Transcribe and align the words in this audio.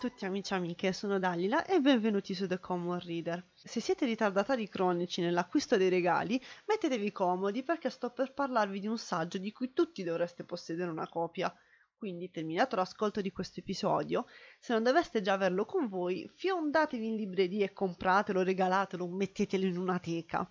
tutti 0.00 0.24
amici 0.24 0.54
e 0.54 0.56
amiche, 0.56 0.94
sono 0.94 1.18
Dalila 1.18 1.66
e 1.66 1.78
benvenuti 1.78 2.32
su 2.32 2.46
The 2.46 2.58
Common 2.58 3.00
Reader. 3.00 3.50
Se 3.52 3.80
siete 3.80 4.06
ritardatari 4.06 4.66
cronici 4.66 5.20
nell'acquisto 5.20 5.76
dei 5.76 5.90
regali, 5.90 6.40
mettetevi 6.64 7.12
comodi 7.12 7.62
perché 7.62 7.90
sto 7.90 8.08
per 8.08 8.32
parlarvi 8.32 8.80
di 8.80 8.86
un 8.86 8.96
saggio 8.96 9.36
di 9.36 9.52
cui 9.52 9.74
tutti 9.74 10.02
dovreste 10.02 10.42
possedere 10.44 10.90
una 10.90 11.06
copia. 11.06 11.54
Quindi, 11.94 12.30
terminato 12.30 12.76
l'ascolto 12.76 13.20
di 13.20 13.30
questo 13.30 13.60
episodio, 13.60 14.24
se 14.58 14.72
non 14.72 14.82
doveste 14.82 15.20
già 15.20 15.34
averlo 15.34 15.66
con 15.66 15.86
voi, 15.86 16.26
fiondatevi 16.34 17.06
in 17.06 17.16
libreria 17.16 17.66
e 17.66 17.74
compratelo, 17.74 18.42
regalatelo, 18.42 19.06
mettetelo 19.06 19.66
in 19.66 19.76
una 19.76 19.98
teca 19.98 20.50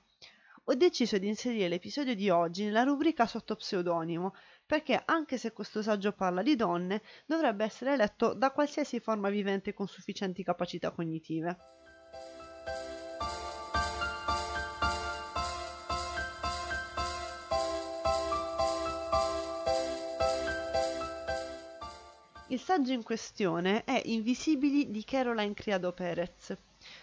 ho 0.72 0.76
deciso 0.76 1.18
di 1.18 1.28
inserire 1.28 1.68
l'episodio 1.68 2.14
di 2.14 2.30
oggi 2.30 2.64
nella 2.64 2.84
rubrica 2.84 3.26
sotto 3.26 3.56
pseudonimo, 3.56 4.36
perché 4.70 5.02
anche 5.04 5.40
se 5.40 5.52
questo 5.52 5.82
saggio 5.82 6.12
parla 6.12 6.44
di 6.44 6.56
donne, 6.56 7.02
dovrebbe 7.26 7.66
essere 7.66 7.98
letto 7.98 8.36
da 8.36 8.52
qualsiasi 8.52 9.00
forma 9.00 9.28
vivente 9.32 9.74
con 9.74 9.88
sufficienti 9.88 10.44
capacità 10.44 10.92
cognitive. 10.92 11.58
Il 22.50 22.60
saggio 22.60 22.94
in 22.94 23.02
questione 23.02 23.84
è 23.86 24.00
Invisibili 24.06 24.92
di 24.92 25.04
Caroline 25.04 25.56
Criado 25.56 25.94
Perez. 25.94 26.56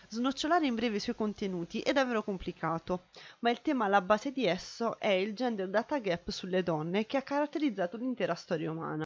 Snocciolare 0.09 0.67
in 0.67 0.77
breve 0.77 0.97
i 0.97 1.01
suoi 1.01 1.17
contenuti 1.17 1.81
è 1.81 1.93
davvero 1.93 2.23
complicato, 2.23 3.09
ma 3.41 3.51
il 3.51 3.61
tema 3.61 3.87
alla 3.87 4.01
base 4.01 4.31
di 4.31 4.47
esso 4.47 5.01
è 5.01 5.09
il 5.09 5.35
gender 5.35 5.69
data 5.69 5.99
gap 5.99 6.31
sulle 6.31 6.63
donne 6.63 7.07
che 7.07 7.17
ha 7.17 7.23
caratterizzato 7.23 7.97
l'intera 7.97 8.37
storia 8.37 8.71
umana. 8.71 9.05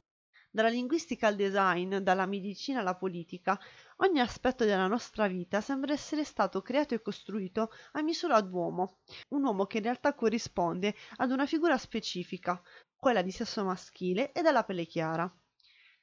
Dalla 0.51 0.69
linguistica 0.69 1.25
al 1.27 1.35
design, 1.35 1.97
dalla 1.97 2.27
medicina 2.27 2.81
alla 2.81 2.95
politica, 2.95 3.59
ogni 3.97 4.19
aspetto 4.19 4.63
della 4.63 4.85
nostra 4.85 5.27
vita 5.27 5.59
sembra 5.59 5.91
essere 5.91 6.23
stato 6.23 6.61
creato 6.61 6.93
e 6.93 7.01
costruito 7.01 7.71
a 7.93 8.03
misura 8.03 8.39
d'uomo, 8.41 8.99
un 9.29 9.43
uomo 9.43 9.65
che 9.65 9.77
in 9.77 9.83
realtà 9.83 10.13
corrisponde 10.13 10.93
ad 11.15 11.31
una 11.31 11.47
figura 11.47 11.77
specifica, 11.77 12.61
quella 12.95 13.23
di 13.23 13.31
sesso 13.31 13.63
maschile 13.63 14.31
e 14.33 14.43
dalla 14.43 14.63
pelle 14.63 14.85
chiara. 14.85 15.31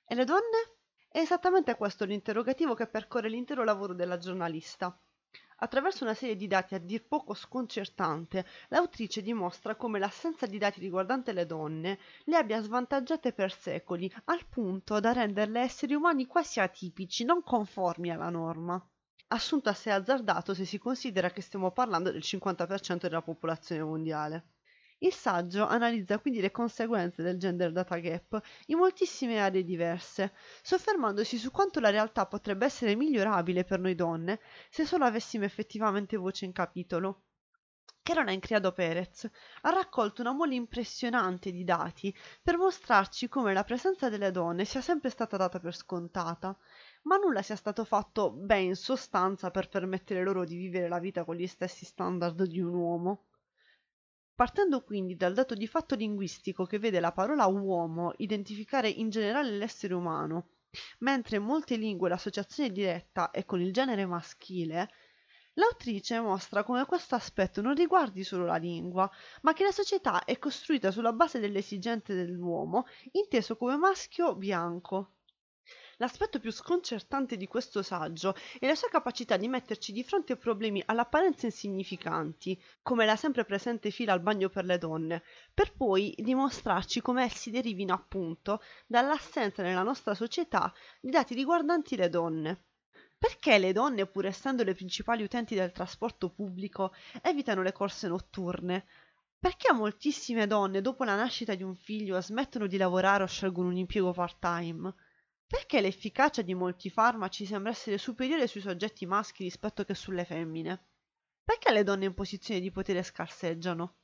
E 0.05 0.15
le 0.15 0.25
donne? 0.25 0.78
È 1.19 1.23
esattamente 1.23 1.75
questo 1.75 2.05
l'interrogativo 2.05 2.75
che 2.75 2.87
percorre 2.87 3.29
l'intero 3.29 3.65
lavoro 3.65 3.93
della 3.93 4.19
giornalista. 4.19 4.97
Attraverso 5.57 6.05
una 6.05 6.15
serie 6.15 6.37
di 6.37 6.47
dati 6.47 6.77
a 6.77 6.79
dir 6.79 7.09
poco 7.09 7.35
sconcertante, 7.35 8.47
l'autrice 8.69 9.21
dimostra 9.21 9.75
come 9.75 9.99
l'assenza 9.99 10.47
di 10.47 10.59
dati 10.59 10.79
riguardante 10.79 11.33
le 11.33 11.45
donne 11.45 11.99
le 12.27 12.37
abbia 12.37 12.63
svantaggiate 12.63 13.33
per 13.33 13.53
secoli, 13.53 14.09
al 14.27 14.47
punto 14.47 15.01
da 15.01 15.11
renderle 15.11 15.59
esseri 15.59 15.95
umani 15.95 16.25
quasi 16.25 16.61
atipici, 16.61 17.25
non 17.25 17.43
conformi 17.43 18.13
alla 18.13 18.31
norma. 18.31 18.81
Assunto 19.27 19.71
assai 19.71 19.95
azzardato 19.95 20.55
se 20.55 20.65
si 20.65 20.79
considera 20.79 21.31
che 21.31 21.43
stiamo 21.43 21.73
parlando 21.73 22.13
del 22.13 22.23
50% 22.23 23.01
della 23.01 23.23
popolazione 23.23 23.83
mondiale. 23.83 24.58
Il 24.99 25.13
saggio 25.13 25.67
analizza 25.67 26.21
quindi 26.21 26.41
le 26.41 26.53
conseguenze 26.53 27.23
del 27.23 27.37
gender 27.37 27.73
data 27.73 27.99
gap 27.99 28.41
in 28.67 28.79
moltissime 28.79 29.41
aree 29.41 29.65
diverse, 29.65 30.33
soffermandosi 30.63 31.37
su 31.37 31.51
quanto 31.51 31.81
la 31.81 31.91
realtà 31.91 32.27
potrebbe 32.27 32.67
essere 32.67 32.95
migliorabile 32.95 33.65
per 33.65 33.81
noi 33.81 33.97
donne 33.97 34.39
se 34.71 34.85
solo 34.87 35.05
avessimo 35.05 35.45
effettivamente 35.45 36.17
voce 36.17 36.45
in 36.45 36.53
capitolo. 36.53 37.23
Caroline 38.03 38.41
Criado 38.41 38.73
Perez 38.73 39.29
ha 39.63 39.71
raccolto 39.71 40.23
una 40.23 40.33
mole 40.33 40.55
impressionante 40.55 41.51
di 41.53 41.63
dati 41.65 42.13
per 42.43 42.57
mostrarci 42.57 43.29
come 43.29 43.53
la 43.53 43.65
presenza 43.65 44.09
delle 44.09 44.31
donne 44.31 44.65
sia 44.65 44.81
sempre 44.81 45.11
stata 45.11 45.37
data 45.37 45.61
per 45.61 45.75
scontata, 45.77 46.57
ma 47.03 47.17
nulla 47.19 47.43
sia 47.43 47.57
stato 47.57 47.85
fatto 47.85 48.31
bene 48.31 48.63
in 48.63 48.77
sostanza 48.77 49.51
per 49.51 49.69
permettere 49.69 50.23
loro 50.23 50.45
di 50.45 50.57
vivere 50.57 50.89
la 50.89 50.99
vita 50.99 51.25
con 51.25 51.37
gli 51.37 51.47
stessi 51.47 51.85
standard 51.85 52.43
di 52.45 52.61
un 52.61 52.75
uomo. 52.75 53.27
Partendo 54.39 54.85
quindi 54.85 55.17
dal 55.17 55.35
dato 55.35 55.57
di 55.57 55.67
fatto 55.67 55.97
linguistico 55.97 56.65
che 56.65 56.79
vede 56.79 57.01
la 57.01 57.11
parola 57.11 57.47
uomo 57.47 58.13
identificare 58.19 58.89
in 58.89 59.11
generale 59.11 59.51
l'essere 59.51 59.95
umano, 59.95 60.51
mentre 61.01 61.39
in 61.39 61.43
molte 61.43 61.75
lingue 61.75 62.09
l'associazione 62.09 62.71
diretta 62.71 63.33
è 63.33 63.45
con 63.45 63.61
il 63.61 63.73
genere 63.73 64.07
maschile, 64.07 64.91
l'autrice 65.55 66.21
mostra 66.21 66.63
come 66.63 66.85
questo 66.87 67.17
aspetto 67.17 67.61
non 67.63 67.75
riguardi 67.75 68.23
solo 68.23 68.47
la 68.47 68.59
lingua, 68.59 69.11
ma 69.43 69.53
che 69.55 69.65
la 69.65 69.73
società 69.73 70.23
è 70.23 70.39
costruita 70.39 70.93
sulla 70.93 71.13
base 71.13 71.41
delle 71.41 71.59
esigenze 71.59 72.15
dell'uomo, 72.15 72.87
inteso 73.11 73.57
come 73.57 73.77
maschio 73.77 74.37
bianco. 74.37 75.15
L'aspetto 76.01 76.39
più 76.39 76.53
sconcertante 76.53 77.37
di 77.37 77.49
questo 77.49 77.83
saggio 77.83 78.37
è 78.61 78.69
la 78.69 78.77
sua 78.77 78.89
capacità 78.89 79.37
di 79.37 79.49
metterci 79.49 79.91
di 79.91 80.05
fronte 80.05 80.35
a 80.35 80.37
problemi 80.37 80.81
all'apparenza 80.87 81.47
insignificanti, 81.47 82.57
come 82.83 83.05
la 83.05 83.17
sempre 83.17 83.45
presente 83.45 83.91
fila 83.91 84.13
al 84.13 84.21
bagno 84.21 84.49
per 84.49 84.65
le 84.65 84.79
donne, 84.79 85.25
per 85.53 85.75
poi 85.75 86.15
dimostrarci 86.17 87.01
come 87.01 87.25
essi 87.25 87.51
derivino 87.51 87.95
appunto 87.95 88.63
dall'assenza 88.87 89.65
nella 89.65 89.83
nostra 89.83 90.15
società 90.15 90.73
di 91.01 91.11
dati 91.11 91.35
riguardanti 91.35 91.97
le 91.97 92.09
donne. 92.09 92.65
Perché 93.19 93.59
le 93.59 93.73
donne, 93.73 94.07
pur 94.07 94.27
essendo 94.27 94.63
le 94.63 94.75
principali 94.75 95.25
utenti 95.25 95.57
del 95.57 95.73
trasporto 95.73 96.31
pubblico, 96.31 96.95
evitano 97.23 97.63
le 97.63 97.73
corse 97.73 98.07
notturne? 98.07 98.87
Perché 99.37 99.73
moltissime 99.73 100.47
donne, 100.47 100.81
dopo 100.81 101.03
la 101.03 101.17
nascita 101.17 101.57
di 101.57 101.65
un 101.65 101.75
figlio, 101.75 102.21
smettono 102.21 102.69
di 102.69 102.77
lavorare 102.77 103.25
o 103.25 103.27
scelgono 103.27 103.67
un 103.71 103.77
impiego 103.79 104.13
part-time? 104.13 104.95
Perché 105.49 105.81
l'efficacia 105.81 106.43
di 106.43 106.53
molti 106.53 106.91
farmaci 106.91 107.47
sembra 107.47 107.71
essere 107.71 107.97
superiore 107.97 108.47
sui 108.47 108.61
soggetti 108.61 109.07
maschi 109.07 109.45
rispetto 109.45 109.83
che 109.83 109.95
sulle 109.95 110.27
femmine? 110.27 110.91
Perché 111.43 111.73
le 111.73 111.85
donne 111.85 112.05
in 112.05 112.13
posizione 112.13 112.61
di 112.61 112.71
potere 112.71 113.03
scarseggiano? 113.03 113.97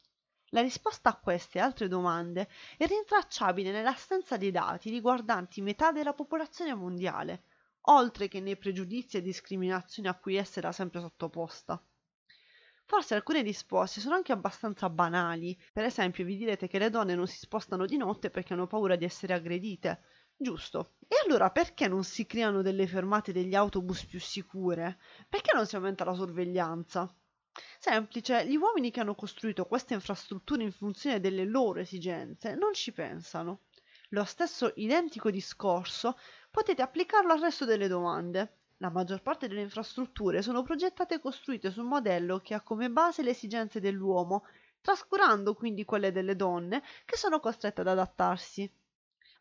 La 0.53 0.63
risposta 0.63 1.11
a 1.11 1.19
queste 1.19 1.59
e 1.59 1.61
altre 1.61 1.87
domande 1.87 2.49
è 2.79 2.87
rintracciabile 2.87 3.73
nell'assenza 3.73 4.39
dei 4.39 4.51
dati 4.51 4.89
riguardanti 4.89 5.61
metà 5.61 5.93
della 5.93 6.15
popolazione 6.15 6.73
mondiale, 6.73 7.45
oltre 7.83 8.27
che 8.29 8.41
nei 8.41 8.57
pregiudizi 8.57 9.19
e 9.19 9.23
discriminazioni 9.23 10.09
a 10.09 10.19
cui 10.19 10.37
essa 10.37 10.61
era 10.61 10.73
sempre 10.73 11.01
sottoposta. 11.01 11.85
Forse 12.87 13.15
alcune 13.15 13.43
risposte 13.43 14.01
sono 14.01 14.15
anche 14.15 14.33
abbastanza 14.33 14.89
banali, 14.89 15.59
per 15.75 15.85
esempio 15.85 16.25
vi 16.25 16.39
direte 16.39 16.69
che 16.69 16.79
le 16.79 16.89
donne 16.89 17.15
non 17.15 17.27
si 17.27 17.37
spostano 17.37 17.85
di 17.85 17.99
notte 17.99 18.31
perché 18.31 18.55
hanno 18.55 18.67
paura 18.67 18.97
di 18.97 19.05
essere 19.05 19.35
aggredite, 19.35 20.03
Giusto. 20.37 20.95
E 21.09 21.17
allora 21.25 21.51
perché 21.51 21.89
non 21.89 22.05
si 22.05 22.27
creano 22.27 22.63
delle 22.63 22.87
fermate 22.87 23.33
degli 23.33 23.55
autobus 23.55 24.05
più 24.05 24.21
sicure? 24.21 24.99
Perché 25.29 25.53
non 25.55 25.67
si 25.67 25.77
aumenta 25.77 26.05
la 26.05 26.15
sorveglianza? 26.15 27.13
Semplice, 27.79 28.47
gli 28.47 28.57
uomini 28.57 28.91
che 28.91 29.01
hanno 29.01 29.15
costruito 29.15 29.65
queste 29.65 29.95
infrastrutture 29.95 30.63
in 30.63 30.73
funzione 30.73 31.21
delle 31.21 31.45
loro 31.45 31.81
esigenze 31.81 32.55
non 32.57 32.75
ci 32.75 32.93
pensano. 32.93 33.63
Lo 34.11 34.25
stesso 34.25 34.73
identico 34.77 35.31
discorso 35.31 36.19
potete 36.51 36.83
applicarlo 36.83 37.33
al 37.33 37.41
resto 37.41 37.65
delle 37.65 37.89
domande. 37.89 38.59
La 38.79 38.91
maggior 38.91 39.23
parte 39.23 39.49
delle 39.49 39.63
infrastrutture 39.63 40.43
sono 40.43 40.63
progettate 40.63 41.15
e 41.15 41.21
costruite 41.21 41.71
su 41.71 41.81
un 41.81 41.89
modello 41.89 42.41
che 42.41 42.55
ha 42.55 42.61
come 42.61 42.91
base 42.91 43.23
le 43.23 43.31
esigenze 43.31 43.81
dell'uomo, 43.81 44.45
trascurando 44.81 45.55
quindi 45.55 45.85
quelle 45.85 46.13
delle 46.13 46.37
donne 46.37 46.83
che 47.05 47.17
sono 47.17 47.41
costrette 47.41 47.81
ad 47.81 47.89
adattarsi. 47.89 48.71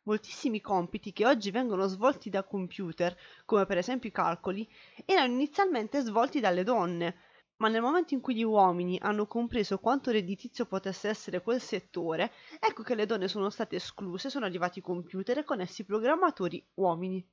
Moltissimi 0.04 0.62
compiti 0.62 1.12
che 1.12 1.26
oggi 1.26 1.52
vengono 1.52 1.88
svolti 1.88 2.30
da 2.30 2.44
computer, 2.46 3.14
come 3.44 3.66
per 3.66 3.78
esempio 3.78 4.08
i 4.08 4.14
calcoli, 4.14 4.66
erano 5.04 5.34
inizialmente 5.34 6.00
svolti 6.02 6.40
dalle 6.40 6.64
donne, 6.64 7.16
ma 7.58 7.68
nel 7.68 7.82
momento 7.82 8.14
in 8.14 8.22
cui 8.22 8.36
gli 8.36 8.44
uomini 8.44 8.98
hanno 9.02 9.28
compreso 9.28 9.80
quanto 9.80 10.12
redditizio 10.12 10.66
potesse 10.66 11.10
essere 11.10 11.42
quel 11.42 11.62
settore, 11.62 12.32
ecco 12.60 12.84
che 12.84 12.96
le 12.96 13.06
donne 13.06 13.28
sono 13.28 13.50
state 13.50 13.76
escluse, 13.76 14.30
sono 14.30 14.46
arrivati 14.46 14.80
i 14.80 14.82
computer 14.82 15.40
e 15.40 15.44
con 15.44 15.60
essi 15.60 15.82
i 15.82 15.86
programmatori 15.86 16.66
uomini. 16.76 17.26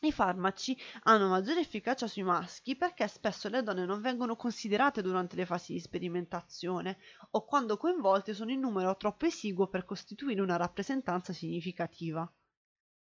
I 0.00 0.12
farmaci 0.12 0.78
hanno 1.04 1.28
maggiore 1.28 1.60
efficacia 1.60 2.06
sui 2.06 2.22
maschi 2.22 2.76
perché 2.76 3.08
spesso 3.08 3.48
le 3.48 3.62
donne 3.62 3.84
non 3.84 4.00
vengono 4.00 4.36
considerate 4.36 5.02
durante 5.02 5.36
le 5.36 5.46
fasi 5.46 5.72
di 5.72 5.80
sperimentazione 5.80 6.98
o 7.30 7.44
quando 7.44 7.76
coinvolte 7.76 8.32
sono 8.32 8.50
in 8.50 8.60
numero 8.60 8.96
troppo 8.96 9.26
esiguo 9.26 9.68
per 9.68 9.84
costituire 9.84 10.40
una 10.40 10.56
rappresentanza 10.56 11.32
significativa. 11.32 12.30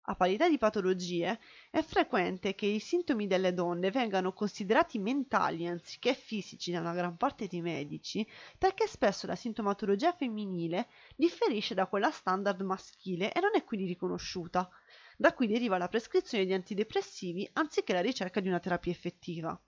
A 0.08 0.16
parità 0.16 0.50
di 0.50 0.58
patologie, 0.58 1.40
è 1.72 1.82
frequente 1.82 2.56
che 2.56 2.66
i 2.66 2.80
sintomi 2.80 3.26
delle 3.26 3.54
donne 3.54 3.90
vengano 3.90 4.34
considerati 4.34 5.00
mentali 5.00 5.66
anziché 5.66 6.14
fisici 6.14 6.72
da 6.72 6.80
una 6.80 6.94
gran 6.94 7.18
parte 7.18 7.48
dei 7.48 7.62
medici, 7.62 8.28
perché 8.58 8.86
spesso 8.86 9.28
la 9.28 9.36
sintomatologia 9.36 10.12
femminile 10.12 10.90
differisce 11.16 11.74
da 11.74 11.88
quella 11.88 12.12
standard 12.12 12.62
maschile 12.62 13.32
e 13.32 13.40
non 13.40 13.52
è 13.56 13.64
quindi 13.64 13.86
riconosciuta. 13.88 14.70
Da 15.18 15.34
qui 15.34 15.48
deriva 15.48 15.78
la 15.78 15.88
prescrizione 15.88 16.46
di 16.46 16.54
antidepressivi 16.54 17.50
anziché 17.54 17.94
la 17.94 18.02
ricerca 18.02 18.40
di 18.40 18.48
una 18.48 18.60
terapia 18.60 18.92
effettiva. 18.92 19.60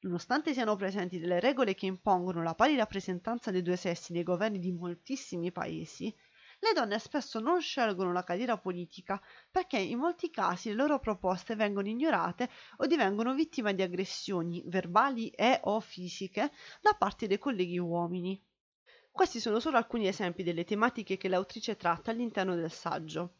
Nonostante 0.00 0.52
siano 0.52 0.76
presenti 0.76 1.18
delle 1.18 1.40
regole 1.40 1.74
che 1.74 1.86
impongono 1.86 2.42
la 2.42 2.54
pari 2.54 2.76
rappresentanza 2.76 3.50
dei 3.50 3.62
due 3.62 3.76
sessi 3.76 4.12
nei 4.12 4.22
governi 4.22 4.58
di 4.58 4.72
moltissimi 4.72 5.52
paesi, 5.52 6.14
le 6.62 6.72
donne 6.74 6.98
spesso 6.98 7.40
non 7.40 7.62
scelgono 7.62 8.12
la 8.12 8.22
carriera 8.22 8.58
politica 8.58 9.18
perché 9.50 9.78
in 9.78 9.98
molti 9.98 10.28
casi 10.28 10.68
le 10.68 10.74
loro 10.74 10.98
proposte 10.98 11.56
vengono 11.56 11.88
ignorate 11.88 12.50
o 12.76 12.86
divengono 12.86 13.32
vittime 13.32 13.74
di 13.74 13.80
aggressioni 13.80 14.62
verbali 14.66 15.30
e 15.30 15.58
o 15.64 15.80
fisiche 15.80 16.52
da 16.82 16.92
parte 16.92 17.26
dei 17.26 17.38
colleghi 17.38 17.78
uomini. 17.78 18.38
Questi 19.10 19.40
sono 19.40 19.58
solo 19.58 19.78
alcuni 19.78 20.06
esempi 20.06 20.42
delle 20.42 20.64
tematiche 20.64 21.16
che 21.16 21.28
l'autrice 21.28 21.76
tratta 21.76 22.10
all'interno 22.10 22.54
del 22.54 22.70
saggio. 22.70 23.36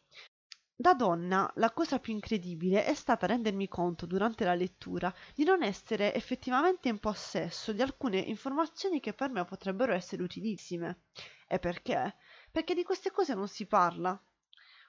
Da 0.81 0.95
donna, 0.95 1.53
la 1.57 1.73
cosa 1.73 1.99
più 1.99 2.15
incredibile 2.15 2.87
è 2.87 2.95
stata 2.95 3.27
rendermi 3.27 3.69
conto 3.69 4.07
durante 4.07 4.47
la 4.47 4.55
lettura 4.55 5.15
di 5.35 5.45
non 5.45 5.63
essere 5.63 6.15
effettivamente 6.15 6.89
in 6.89 6.99
possesso 6.99 7.75
di 7.75 7.83
alcune 7.83 8.17
informazioni 8.17 8.99
che 8.99 9.13
per 9.13 9.29
me 9.29 9.45
potrebbero 9.45 9.93
essere 9.93 10.23
utilissime. 10.23 11.03
E 11.47 11.59
perché? 11.59 12.17
Perché 12.51 12.73
di 12.73 12.83
queste 12.83 13.11
cose 13.11 13.35
non 13.35 13.47
si 13.47 13.67
parla. 13.67 14.19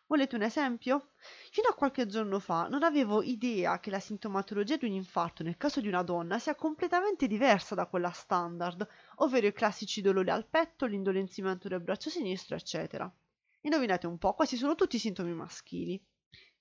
Volete 0.07 0.35
un 0.35 0.43
esempio? 0.43 1.09
Fino 1.51 1.67
a 1.67 1.75
qualche 1.75 2.05
giorno 2.05 2.39
fa 2.39 2.69
non 2.69 2.83
avevo 2.83 3.21
idea 3.21 3.81
che 3.81 3.89
la 3.89 3.99
sintomatologia 3.99 4.77
di 4.77 4.85
un 4.85 4.93
infarto 4.93 5.43
nel 5.43 5.57
caso 5.57 5.81
di 5.81 5.89
una 5.89 6.03
donna 6.03 6.39
sia 6.39 6.55
completamente 6.55 7.27
diversa 7.27 7.75
da 7.75 7.85
quella 7.85 8.11
standard, 8.11 8.87
ovvero 9.15 9.45
i 9.45 9.51
classici 9.51 9.99
dolori 9.99 10.29
al 10.29 10.47
petto, 10.47 10.85
l'indolenzimento 10.85 11.67
del 11.67 11.81
braccio 11.81 12.09
sinistro, 12.09 12.55
eccetera. 12.55 13.13
Indovinate 13.61 14.07
un 14.07 14.17
po', 14.17 14.33
questi 14.33 14.57
sono 14.57 14.75
tutti 14.75 14.97
sintomi 14.97 15.33
maschili. 15.33 16.03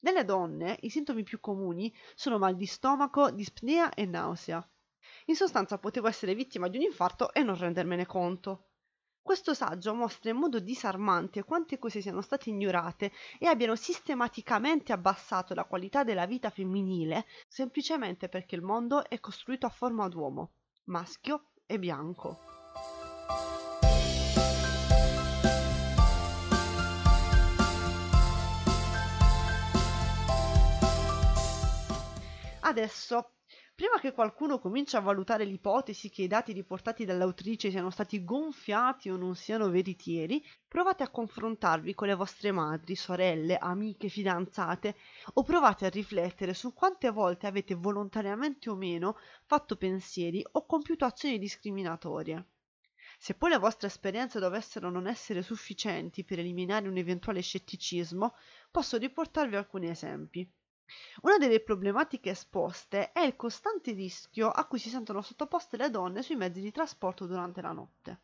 Nelle 0.01 0.25
donne 0.25 0.77
i 0.83 0.91
sintomi 0.91 1.23
più 1.23 1.41
comuni 1.41 1.95
sono 2.15 2.39
mal 2.39 2.57
di 2.57 2.67
stomaco, 2.67 3.31
dispnea 3.31 3.93
e 3.95 4.05
nausea. 4.05 4.67
In 5.27 5.35
sostanza 5.35 5.79
potevo 5.79 6.09
essere 6.09 6.35
vittima 6.35 6.69
di 6.69 6.77
un 6.77 6.83
infarto 6.83 7.33
e 7.33 7.43
non 7.43 7.57
rendermene 7.57 8.05
conto. 8.05 8.67
Questo 9.23 9.55
saggio 9.55 9.95
mostra 9.95 10.31
in 10.31 10.37
modo 10.37 10.59
disarmante 10.59 11.45
quante 11.45 11.79
cose 11.79 12.01
siano 12.01 12.21
state 12.21 12.51
ignorate 12.51 13.13
e 13.39 13.47
abbiano 13.47 13.77
sistematicamente 13.77 14.93
abbassato 14.93 15.55
la 15.55 15.65
qualità 15.65 16.05
della 16.05 16.27
vita 16.27 16.51
femminile 16.51 17.27
semplicemente 17.47 18.29
perché 18.29 18.57
il 18.57 18.63
mondo 18.63 19.09
è 19.09 19.21
costruito 19.21 19.67
a 19.67 19.71
forma 19.71 20.09
d'uomo, 20.09 20.53
maschio 20.85 21.51
e 21.67 21.79
bianco. 21.79 22.39
Adesso, 32.71 33.33
prima 33.75 33.99
che 33.99 34.13
qualcuno 34.13 34.61
cominci 34.61 34.95
a 34.95 35.01
valutare 35.01 35.45
l'ipotesi 35.45 36.09
che 36.09 36.23
i 36.23 36.29
dati 36.29 36.53
riportati 36.53 37.05
dall'autrice 37.05 37.69
siano 37.69 37.91
stati 37.91 38.23
gonfiati 38.23 39.11
o 39.11 39.17
non 39.17 39.35
siano 39.35 39.69
veritieri, 39.71 40.41
provate 40.69 41.03
a 41.03 41.11
confrontarvi 41.11 41.95
con 41.95 42.07
le 42.07 42.15
vostre 42.15 42.53
madri, 42.53 42.95
sorelle, 42.95 43.57
amiche, 43.57 44.09
fidanzate 44.09 44.95
o 45.33 45.43
provate 45.43 45.87
a 45.87 45.89
riflettere 45.89 46.55
su 46.55 46.73
quante 46.73 47.11
volte 47.11 47.49
avete 47.49 47.75
volontariamente 47.75 48.71
o 48.71 48.77
meno 48.77 49.17
fatto 49.47 49.75
pensieri 49.75 50.47
o 50.53 50.65
compiuto 50.65 51.05
azioni 51.05 51.41
discriminatorie. 51.41 52.51
Se 53.19 53.35
poi 53.35 53.51
le 53.51 53.59
vostre 53.59 53.89
esperienze 53.89 54.39
dovessero 54.39 54.91
non 54.91 55.09
essere 55.09 55.43
sufficienti 55.43 56.23
per 56.23 56.39
eliminare 56.39 56.87
un 56.87 56.97
eventuale 56.99 57.41
scetticismo, 57.41 58.37
posso 58.71 58.97
riportarvi 58.97 59.57
alcuni 59.57 59.89
esempi. 59.89 60.49
Una 61.23 61.39
delle 61.39 61.61
problematiche 61.61 62.31
esposte 62.31 63.13
è 63.13 63.21
il 63.21 63.37
costante 63.37 63.93
rischio 63.93 64.51
a 64.51 64.67
cui 64.67 64.79
si 64.79 64.89
sentono 64.89 65.23
sottoposte 65.23 65.77
le 65.77 65.91
donne 65.91 66.23
sui 66.23 66.37
mezzi 66.37 66.61
di 66.61 66.71
trasporto 66.73 67.27
durante 67.27 67.61
la 67.61 67.73
notte. 67.73 68.21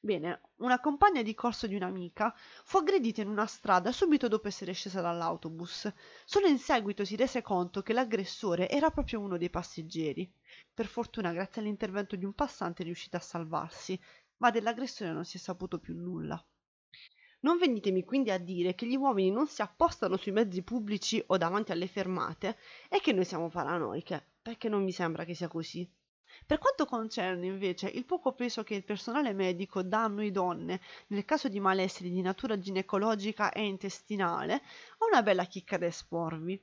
Bene, 0.00 0.40
una 0.56 0.78
compagna 0.78 1.22
di 1.22 1.34
corso 1.34 1.66
di 1.66 1.74
un'amica 1.74 2.32
fu 2.64 2.78
aggredita 2.78 3.22
in 3.22 3.28
una 3.28 3.46
strada 3.46 3.90
subito 3.90 4.28
dopo 4.28 4.46
essere 4.46 4.72
scesa 4.72 5.00
dall'autobus. 5.00 5.92
Solo 6.24 6.46
in 6.46 6.58
seguito 6.58 7.04
si 7.04 7.16
rese 7.16 7.42
conto 7.42 7.82
che 7.82 7.92
l'aggressore 7.92 8.68
era 8.68 8.90
proprio 8.90 9.20
uno 9.20 9.36
dei 9.36 9.50
passeggeri. 9.50 10.30
Per 10.72 10.86
fortuna, 10.86 11.32
grazie 11.32 11.60
all'intervento 11.60 12.14
di 12.14 12.24
un 12.24 12.34
passante, 12.34 12.82
è 12.82 12.84
riuscita 12.84 13.16
a 13.16 13.20
salvarsi, 13.20 13.98
ma 14.36 14.50
dell'aggressore 14.50 15.12
non 15.12 15.24
si 15.24 15.38
è 15.38 15.40
saputo 15.40 15.78
più 15.78 15.94
nulla. 15.96 16.40
Non 17.40 17.58
venitemi 17.58 18.04
quindi 18.04 18.30
a 18.30 18.38
dire 18.38 18.74
che 18.74 18.86
gli 18.86 18.96
uomini 18.96 19.30
non 19.30 19.46
si 19.46 19.62
appostano 19.62 20.16
sui 20.16 20.32
mezzi 20.32 20.62
pubblici 20.62 21.22
o 21.28 21.36
davanti 21.36 21.72
alle 21.72 21.86
fermate 21.86 22.56
e 22.88 23.00
che 23.00 23.12
noi 23.12 23.24
siamo 23.24 23.48
paranoiche, 23.48 24.32
perché 24.42 24.68
non 24.68 24.82
mi 24.82 24.92
sembra 24.92 25.24
che 25.24 25.34
sia 25.34 25.48
così. 25.48 25.88
Per 26.44 26.58
quanto 26.58 26.84
concerne 26.86 27.46
invece 27.46 27.88
il 27.88 28.04
poco 28.04 28.32
peso 28.32 28.62
che 28.62 28.74
il 28.74 28.84
personale 28.84 29.32
medico 29.32 29.82
dà 29.82 30.04
a 30.04 30.08
noi 30.08 30.30
donne 30.30 30.80
nel 31.08 31.24
caso 31.24 31.48
di 31.48 31.60
malesseri 31.60 32.10
di 32.10 32.20
natura 32.20 32.58
ginecologica 32.58 33.50
e 33.52 33.64
intestinale, 33.64 34.62
ho 34.98 35.06
una 35.06 35.22
bella 35.22 35.44
chicca 35.44 35.78
da 35.78 35.86
esporvi. 35.86 36.62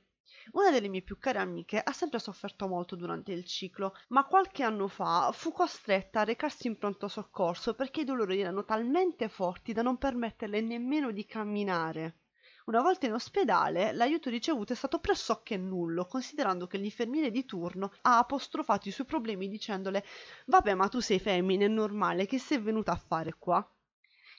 Una 0.52 0.70
delle 0.70 0.88
mie 0.88 1.02
più 1.02 1.18
care 1.18 1.38
amiche 1.38 1.80
ha 1.80 1.92
sempre 1.92 2.18
sofferto 2.18 2.68
molto 2.68 2.96
durante 2.96 3.32
il 3.32 3.44
ciclo, 3.44 3.96
ma 4.08 4.24
qualche 4.24 4.62
anno 4.62 4.88
fa 4.88 5.30
fu 5.32 5.52
costretta 5.52 6.20
a 6.20 6.24
recarsi 6.24 6.66
in 6.66 6.76
pronto 6.76 7.08
soccorso 7.08 7.74
perché 7.74 8.02
i 8.02 8.04
dolori 8.04 8.40
erano 8.40 8.64
talmente 8.64 9.28
forti 9.28 9.72
da 9.72 9.82
non 9.82 9.96
permetterle 9.96 10.60
nemmeno 10.60 11.10
di 11.12 11.24
camminare. 11.24 12.18
Una 12.66 12.82
volta 12.82 13.06
in 13.06 13.12
ospedale, 13.14 13.92
l'aiuto 13.92 14.30
ricevuto 14.30 14.72
è 14.72 14.76
stato 14.76 14.98
pressoché 14.98 15.56
nullo, 15.56 16.06
considerando 16.06 16.66
che 16.66 16.78
l'infermiere 16.78 17.30
di 17.30 17.44
turno 17.44 17.92
ha 18.02 18.18
apostrofato 18.18 18.88
i 18.88 18.92
suoi 18.92 19.06
problemi 19.06 19.48
dicendole 19.48 20.04
Vabbè, 20.46 20.74
ma 20.74 20.88
tu 20.88 21.00
sei 21.00 21.18
femmina, 21.18 21.64
è 21.64 21.68
normale, 21.68 22.26
che 22.26 22.38
sei 22.38 22.58
venuta 22.58 22.92
a 22.92 22.96
fare 22.96 23.34
qua? 23.38 23.66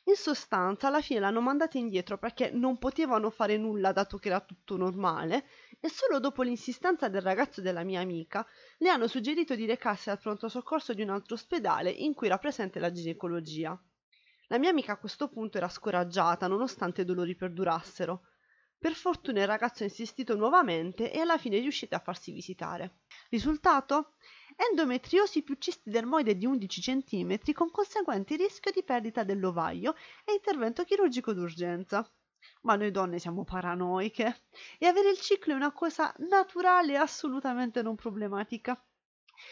In 0.07 0.16
sostanza, 0.16 0.88
alla 0.88 1.02
fine 1.02 1.19
l'hanno 1.19 1.42
mandata 1.42 1.80
indietro 1.80 2.19
perché 2.19 2.52
non 2.52 2.78
potevano 2.78 3.31
fare 3.31 3.57
nulla 3.57 3.92
dato 3.92 4.19
che 4.19 4.28
era 4.28 4.40
tutto 4.40 4.78
normale 4.78 5.46
e 5.85 5.89
solo 5.89 6.19
dopo 6.19 6.41
l'insistenza 6.41 7.09
del 7.09 7.21
ragazzo 7.21 7.61
della 7.61 7.83
mia 7.83 8.01
amica 8.01 8.43
le 8.79 8.89
hanno 8.89 9.05
suggerito 9.05 9.53
di 9.53 9.67
recarsi 9.67 10.09
al 10.09 10.17
pronto 10.17 10.49
soccorso 10.49 10.95
di 10.95 11.03
un 11.03 11.11
altro 11.11 11.35
ospedale 11.35 11.91
in 11.91 12.15
cui 12.15 12.25
era 12.25 12.39
presente 12.39 12.79
la 12.79 12.91
ginecologia. 12.91 13.79
La 14.47 14.57
mia 14.57 14.71
amica 14.71 14.93
a 14.93 14.97
questo 14.97 15.29
punto 15.29 15.57
era 15.57 15.69
scoraggiata 15.69 16.47
nonostante 16.47 17.01
i 17.01 17.05
dolori 17.05 17.35
perdurassero. 17.35 18.23
Per 18.79 18.93
fortuna 18.93 19.41
il 19.41 19.47
ragazzo 19.47 19.83
ha 19.83 19.85
insistito 19.85 20.35
nuovamente 20.35 21.11
e 21.11 21.19
alla 21.19 21.37
fine 21.37 21.57
è 21.57 21.61
riuscita 21.61 21.97
a 21.97 22.01
farsi 22.01 22.31
visitare. 22.31 23.01
Risultato? 23.29 24.15
endometriosi 24.55 25.43
più 25.43 25.53
cisti 25.59 25.91
dermoide 25.91 26.35
di 26.35 26.47
11 26.47 26.81
cm 26.81 27.37
con 27.54 27.69
conseguente 27.69 28.35
rischio 28.37 28.71
di 28.71 28.81
perdita 28.83 29.23
dell'ovaio 29.23 29.94
e 30.25 30.33
intervento 30.33 30.83
chirurgico 30.83 31.31
d'urgenza. 31.31 32.11
Ma 32.61 32.75
noi 32.75 32.92
donne 32.92 33.19
siamo 33.19 33.44
paranoiche 33.44 34.44
e 34.78 34.85
avere 34.87 35.09
il 35.09 35.19
ciclo 35.19 35.54
è 35.54 35.56
una 35.56 35.71
cosa 35.71 36.14
naturale 36.18 36.94
e 36.94 36.97
assolutamente 36.97 37.81
non 37.81 37.95
problematica. 37.95 38.81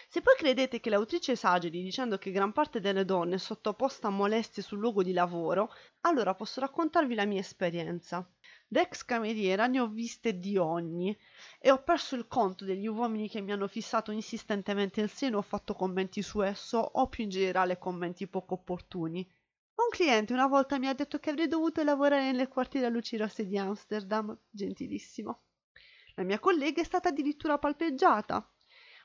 Se 0.07 0.21
poi 0.21 0.35
credete 0.37 0.79
che 0.79 0.89
l'autrice 0.89 1.33
esageri 1.33 1.83
dicendo 1.83 2.17
che 2.17 2.31
gran 2.31 2.53
parte 2.53 2.79
delle 2.79 3.03
donne 3.03 3.35
è 3.35 3.37
sottoposta 3.37 4.07
a 4.07 4.11
molestie 4.11 4.63
sul 4.63 4.79
luogo 4.79 5.03
di 5.03 5.11
lavoro, 5.11 5.73
allora 6.01 6.35
posso 6.35 6.61
raccontarvi 6.61 7.13
la 7.13 7.25
mia 7.25 7.41
esperienza. 7.41 8.25
Da 8.65 8.79
ex 8.79 9.03
cameriera 9.03 9.67
ne 9.67 9.81
ho 9.81 9.87
viste 9.87 10.39
di 10.39 10.57
ogni 10.57 11.15
e 11.59 11.69
ho 11.69 11.83
perso 11.83 12.15
il 12.15 12.27
conto 12.27 12.63
degli 12.63 12.87
uomini 12.87 13.27
che 13.27 13.41
mi 13.41 13.51
hanno 13.51 13.67
fissato 13.67 14.11
insistentemente 14.11 15.01
il 15.01 15.09
seno 15.09 15.39
o 15.39 15.41
fatto 15.41 15.73
commenti 15.73 16.21
su 16.21 16.41
esso 16.41 16.77
o 16.77 17.09
più 17.09 17.25
in 17.25 17.29
generale 17.29 17.77
commenti 17.77 18.25
poco 18.27 18.53
opportuni. 18.53 19.29
Un 19.75 19.89
cliente 19.89 20.33
una 20.33 20.47
volta 20.47 20.77
mi 20.77 20.87
ha 20.87 20.93
detto 20.93 21.19
che 21.19 21.31
avrei 21.31 21.47
dovuto 21.47 21.83
lavorare 21.83 22.23
nelle 22.25 22.47
quartiere 22.47 22.89
luci 22.89 23.17
rosse 23.17 23.45
di 23.45 23.57
Amsterdam, 23.57 24.37
gentilissimo. 24.49 25.41
La 26.15 26.23
mia 26.23 26.39
collega 26.39 26.81
è 26.81 26.85
stata 26.85 27.09
addirittura 27.09 27.57
palpeggiata, 27.57 28.47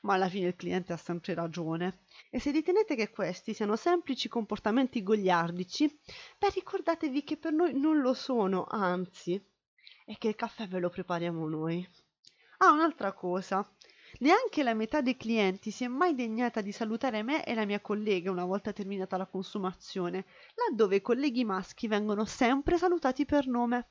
ma 0.03 0.13
alla 0.13 0.29
fine 0.29 0.49
il 0.49 0.55
cliente 0.55 0.93
ha 0.93 0.97
sempre 0.97 1.33
ragione. 1.33 2.01
E 2.29 2.39
se 2.39 2.51
ritenete 2.51 2.95
che 2.95 3.09
questi 3.09 3.53
siano 3.53 3.75
semplici 3.75 4.29
comportamenti 4.29 5.01
goliardici, 5.01 5.99
beh 6.37 6.49
ricordatevi 6.49 7.23
che 7.23 7.37
per 7.37 7.51
noi 7.51 7.73
non 7.73 7.99
lo 7.99 8.13
sono, 8.13 8.65
anzi, 8.69 9.43
e 10.05 10.17
che 10.19 10.27
il 10.27 10.35
caffè 10.35 10.67
ve 10.67 10.79
lo 10.79 10.89
prepariamo 10.89 11.47
noi. 11.47 11.87
Ah, 12.59 12.71
un'altra 12.71 13.11
cosa. 13.13 13.67
Neanche 14.19 14.63
la 14.63 14.73
metà 14.73 15.01
dei 15.01 15.17
clienti 15.17 15.71
si 15.71 15.83
è 15.83 15.87
mai 15.89 16.15
degnata 16.15 16.61
di 16.61 16.71
salutare 16.71 17.21
me 17.21 17.43
e 17.45 17.53
la 17.53 17.65
mia 17.65 17.81
collega 17.81 18.31
una 18.31 18.45
volta 18.45 18.71
terminata 18.71 19.17
la 19.17 19.25
consumazione, 19.25 20.25
laddove 20.55 20.95
i 20.95 21.01
colleghi 21.01 21.43
maschi 21.43 21.87
vengono 21.89 22.23
sempre 22.23 22.77
salutati 22.77 23.25
per 23.25 23.47
nome. 23.47 23.89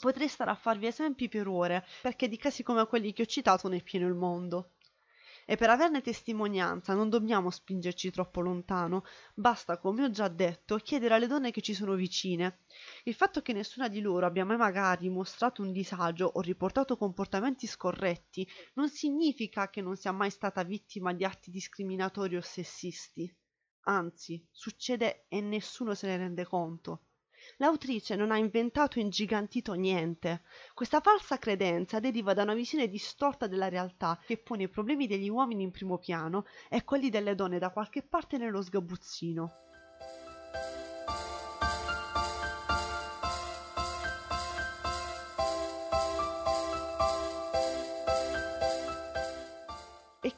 Potrei 0.00 0.26
stare 0.26 0.50
a 0.50 0.56
farvi 0.56 0.86
esempi 0.86 1.28
per 1.28 1.46
ore, 1.46 1.84
perché 2.02 2.26
di 2.28 2.36
casi 2.36 2.64
come 2.64 2.86
quelli 2.88 3.12
che 3.12 3.22
ho 3.22 3.26
citato 3.26 3.68
ne 3.68 3.76
è 3.76 3.82
pieno 3.84 4.08
il 4.08 4.14
mondo 4.14 4.73
e 5.46 5.56
per 5.56 5.70
averne 5.70 6.00
testimonianza 6.00 6.94
non 6.94 7.08
dobbiamo 7.08 7.50
spingerci 7.50 8.10
troppo 8.10 8.40
lontano, 8.40 9.04
basta, 9.34 9.78
come 9.78 10.04
ho 10.04 10.10
già 10.10 10.28
detto, 10.28 10.76
chiedere 10.76 11.14
alle 11.14 11.26
donne 11.26 11.50
che 11.50 11.60
ci 11.60 11.74
sono 11.74 11.94
vicine. 11.94 12.60
Il 13.04 13.14
fatto 13.14 13.42
che 13.42 13.52
nessuna 13.52 13.88
di 13.88 14.00
loro 14.00 14.26
abbia 14.26 14.44
mai 14.44 14.56
magari 14.56 15.08
mostrato 15.08 15.62
un 15.62 15.72
disagio 15.72 16.30
o 16.34 16.40
riportato 16.40 16.96
comportamenti 16.96 17.66
scorretti 17.66 18.48
non 18.74 18.88
significa 18.88 19.68
che 19.70 19.80
non 19.80 19.96
sia 19.96 20.12
mai 20.12 20.30
stata 20.30 20.62
vittima 20.62 21.12
di 21.12 21.24
atti 21.24 21.50
discriminatori 21.50 22.36
o 22.36 22.40
sessisti. 22.40 23.32
Anzi, 23.86 24.46
succede 24.50 25.26
e 25.28 25.40
nessuno 25.40 25.94
se 25.94 26.06
ne 26.06 26.16
rende 26.16 26.44
conto. 26.44 27.00
L'autrice 27.58 28.16
non 28.16 28.30
ha 28.30 28.38
inventato 28.38 28.98
o 28.98 29.02
ingigantito 29.02 29.72
niente. 29.74 30.42
Questa 30.74 31.00
falsa 31.00 31.38
credenza 31.38 32.00
deriva 32.00 32.34
da 32.34 32.42
una 32.42 32.54
visione 32.54 32.88
distorta 32.88 33.46
della 33.46 33.68
realtà 33.68 34.20
che 34.24 34.38
pone 34.38 34.64
i 34.64 34.68
problemi 34.68 35.06
degli 35.06 35.28
uomini 35.28 35.62
in 35.62 35.70
primo 35.70 35.98
piano 35.98 36.44
e 36.68 36.84
quelli 36.84 37.10
delle 37.10 37.34
donne 37.34 37.58
da 37.58 37.70
qualche 37.70 38.02
parte 38.02 38.38
nello 38.38 38.62
sgabuzzino. 38.62 39.63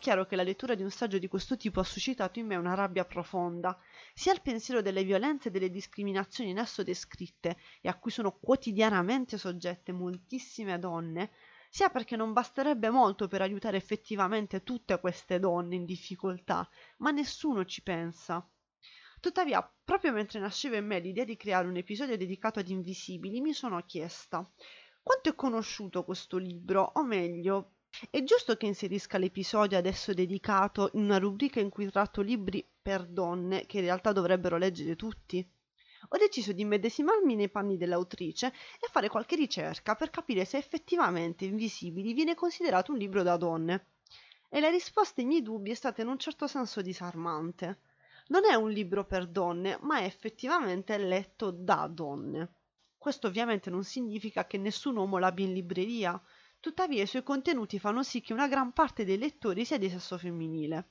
Chiaro 0.07 0.25
che 0.25 0.37
la 0.37 0.45
lettura 0.45 0.77
di 0.77 0.85
un 0.85 0.91
saggio 0.93 1.19
di 1.19 1.27
questo 1.27 1.57
tipo 1.57 1.81
ha 1.81 1.83
suscitato 1.83 2.39
in 2.39 2.47
me 2.47 2.55
una 2.55 2.75
rabbia 2.75 3.05
profonda, 3.05 3.77
sia 4.15 4.33
il 4.33 4.41
pensiero 4.41 4.81
delle 4.81 5.03
violenze 5.03 5.49
e 5.49 5.51
delle 5.51 5.69
discriminazioni 5.69 6.51
in 6.51 6.59
esso 6.59 6.85
descritte 6.85 7.57
e 7.81 7.89
a 7.89 7.99
cui 7.99 8.13
sono 8.13 8.39
quotidianamente 8.39 9.37
soggette 9.37 9.91
moltissime 9.91 10.79
donne, 10.79 11.33
sia 11.71 11.89
perché 11.89 12.15
non 12.15 12.33
basterebbe 12.33 12.89
molto 12.89 13.27
per 13.27 13.43
aiutare 13.43 13.79
effettivamente 13.79 14.63
tutte 14.63 15.01
queste 15.01 15.41
donne 15.41 15.75
in 15.75 15.85
difficoltà, 15.85 16.69
ma 16.99 17.11
nessuno 17.11 17.65
ci 17.65 17.83
pensa. 17.83 18.49
Tuttavia, 19.19 19.61
proprio 19.85 20.13
mentre 20.13 20.39
nasceva 20.39 20.77
in 20.77 20.87
me 20.87 21.01
l'idea 21.01 21.25
di 21.25 21.37
creare 21.37 21.67
un 21.67 21.79
episodio 21.79 22.17
dedicato 22.17 22.61
ad 22.61 22.69
invisibili, 22.69 23.41
mi 23.41 23.53
sono 23.53 23.83
chiesta 23.85 24.49
quanto 25.03 25.31
è 25.31 25.35
conosciuto 25.35 26.05
questo 26.05 26.37
libro, 26.37 26.93
o 26.95 27.05
meglio, 27.05 27.76
è 28.11 28.23
giusto 28.23 28.57
che 28.57 28.67
inserisca 28.67 29.19
l'episodio 29.19 29.79
adesso 29.79 30.13
dedicato 30.13 30.91
in 30.95 31.05
una 31.05 31.19
rubrica 31.19 31.61
in 31.61 31.71
cui 31.71 31.91
tratto 31.91 32.21
libri 32.21 32.67
per 32.83 33.07
donne 33.07 33.67
che 33.67 33.79
in 33.79 33.85
realtà 33.85 34.13
dovrebbero 34.13 34.59
leggere 34.59 34.97
tutti? 34.97 35.47
Ho 36.11 36.19
deciso 36.19 36.53
di 36.53 36.63
immedesimarmi 36.63 37.35
nei 37.35 37.49
panni 37.49 37.77
dell'autrice 37.77 38.49
e 38.49 38.89
fare 38.91 39.09
qualche 39.09 39.35
ricerca 39.35 39.95
per 39.95 40.11
capire 40.11 40.45
se 40.45 40.57
effettivamente 40.57 41.45
Invisibili 41.47 42.13
viene 42.13 42.35
considerato 42.35 42.93
un 42.93 42.99
libro 42.99 43.23
da 43.23 43.37
donne. 43.37 43.87
E 44.49 44.61
la 44.61 44.69
risposta 44.69 45.21
ai 45.21 45.27
miei 45.27 45.43
dubbi 45.43 45.73
è 45.73 45.75
stata 45.75 46.03
in 46.03 46.09
un 46.09 46.19
certo 46.19 46.47
senso 46.47 46.81
disarmante. 46.81 47.81
Non 48.29 48.45
è 48.45 48.55
un 48.55 48.71
libro 48.71 49.05
per 49.05 49.27
donne, 49.27 49.79
ma 49.81 49.99
è 49.99 50.05
effettivamente 50.05 50.97
letto 50.99 51.51
da 51.51 51.89
donne. 51.91 52.53
Questo 52.97 53.27
ovviamente 53.27 53.71
non 53.71 53.83
significa 53.83 54.47
che 54.47 54.59
nessun 54.59 54.97
uomo 54.97 55.19
l'abbia 55.19 55.45
in 55.45 55.53
libreria, 55.53 56.21
Tuttavia 56.61 57.03
i 57.03 57.07
suoi 57.07 57.23
contenuti 57.23 57.79
fanno 57.79 58.03
sì 58.03 58.21
che 58.21 58.33
una 58.33 58.49
gran 58.49 58.73
parte 58.73 59.05
dei 59.05 59.19
lettori 59.19 59.65
sia 59.65 59.79
di 59.79 59.89
sesso 59.89 60.19
femminile. 60.19 60.91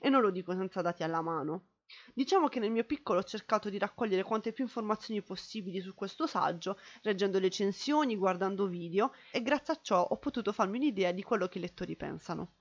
E 0.00 0.08
non 0.08 0.20
lo 0.20 0.30
dico 0.30 0.52
senza 0.52 0.80
dati 0.80 1.02
alla 1.02 1.22
mano. 1.22 1.68
Diciamo 2.12 2.48
che 2.48 2.60
nel 2.60 2.70
mio 2.70 2.84
piccolo 2.84 3.20
ho 3.20 3.24
cercato 3.24 3.70
di 3.70 3.78
raccogliere 3.78 4.22
quante 4.22 4.52
più 4.52 4.64
informazioni 4.64 5.22
possibili 5.22 5.80
su 5.80 5.94
questo 5.94 6.26
saggio, 6.26 6.78
leggendo 7.02 7.38
recensioni, 7.38 8.16
guardando 8.16 8.66
video, 8.66 9.12
e 9.30 9.40
grazie 9.40 9.74
a 9.74 9.80
ciò 9.80 10.02
ho 10.02 10.18
potuto 10.18 10.52
farmi 10.52 10.76
un'idea 10.76 11.12
di 11.12 11.22
quello 11.22 11.48
che 11.48 11.58
i 11.58 11.62
lettori 11.62 11.96
pensano. 11.96 12.56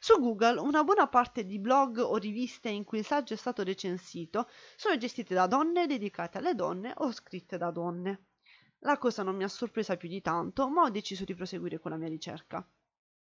Su 0.00 0.18
Google 0.18 0.58
una 0.60 0.82
buona 0.82 1.08
parte 1.08 1.44
di 1.44 1.58
blog 1.58 1.98
o 1.98 2.16
riviste 2.16 2.70
in 2.70 2.84
cui 2.84 2.98
il 2.98 3.04
saggio 3.04 3.34
è 3.34 3.36
stato 3.36 3.62
recensito 3.62 4.48
sono 4.74 4.96
gestite 4.96 5.34
da 5.34 5.46
donne 5.46 5.86
dedicate 5.86 6.38
alle 6.38 6.54
donne 6.54 6.92
o 6.96 7.12
scritte 7.12 7.58
da 7.58 7.70
donne. 7.70 8.29
La 8.84 8.96
cosa 8.96 9.22
non 9.22 9.36
mi 9.36 9.44
ha 9.44 9.48
sorpresa 9.48 9.98
più 9.98 10.08
di 10.08 10.22
tanto, 10.22 10.66
ma 10.70 10.82
ho 10.82 10.90
deciso 10.90 11.24
di 11.24 11.34
proseguire 11.34 11.78
con 11.78 11.90
la 11.90 11.98
mia 11.98 12.08
ricerca. 12.08 12.66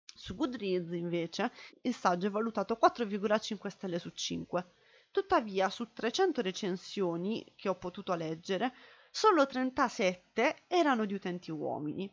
Su 0.06 0.36
Goodreads, 0.36 0.91
invece, 0.91 1.51
il 1.82 1.96
saggio 1.96 2.27
è 2.27 2.29
valutato 2.29 2.77
4,5 2.79 3.68
stelle 3.68 3.98
su 3.98 4.10
5. 4.12 4.72
Tuttavia, 5.10 5.70
su 5.70 5.91
300 5.91 6.41
recensioni 6.41 7.53
che 7.56 7.68
ho 7.68 7.75
potuto 7.75 8.13
leggere, 8.13 8.75
solo 9.10 9.48
37 9.48 10.65
erano 10.68 11.06
di 11.06 11.15
utenti 11.15 11.50
uomini. 11.50 12.08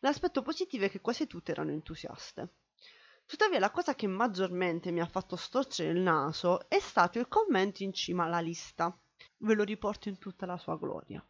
L'aspetto 0.00 0.42
positivo 0.42 0.84
è 0.84 0.90
che 0.90 1.00
quasi 1.00 1.26
tutte 1.26 1.50
erano 1.50 1.72
entusiaste. 1.72 2.48
Tuttavia, 3.26 3.58
la 3.58 3.72
cosa 3.72 3.96
che 3.96 4.06
maggiormente 4.06 4.92
mi 4.92 5.00
ha 5.00 5.06
fatto 5.06 5.34
storcere 5.34 5.90
il 5.90 5.98
naso 5.98 6.68
è 6.68 6.78
stato 6.78 7.18
il 7.18 7.26
commento 7.26 7.82
in 7.82 7.92
cima 7.92 8.24
alla 8.24 8.38
lista. 8.38 8.96
Ve 9.38 9.54
lo 9.54 9.64
riporto 9.64 10.08
in 10.08 10.18
tutta 10.18 10.46
la 10.46 10.56
sua 10.56 10.78
gloria. 10.78 11.26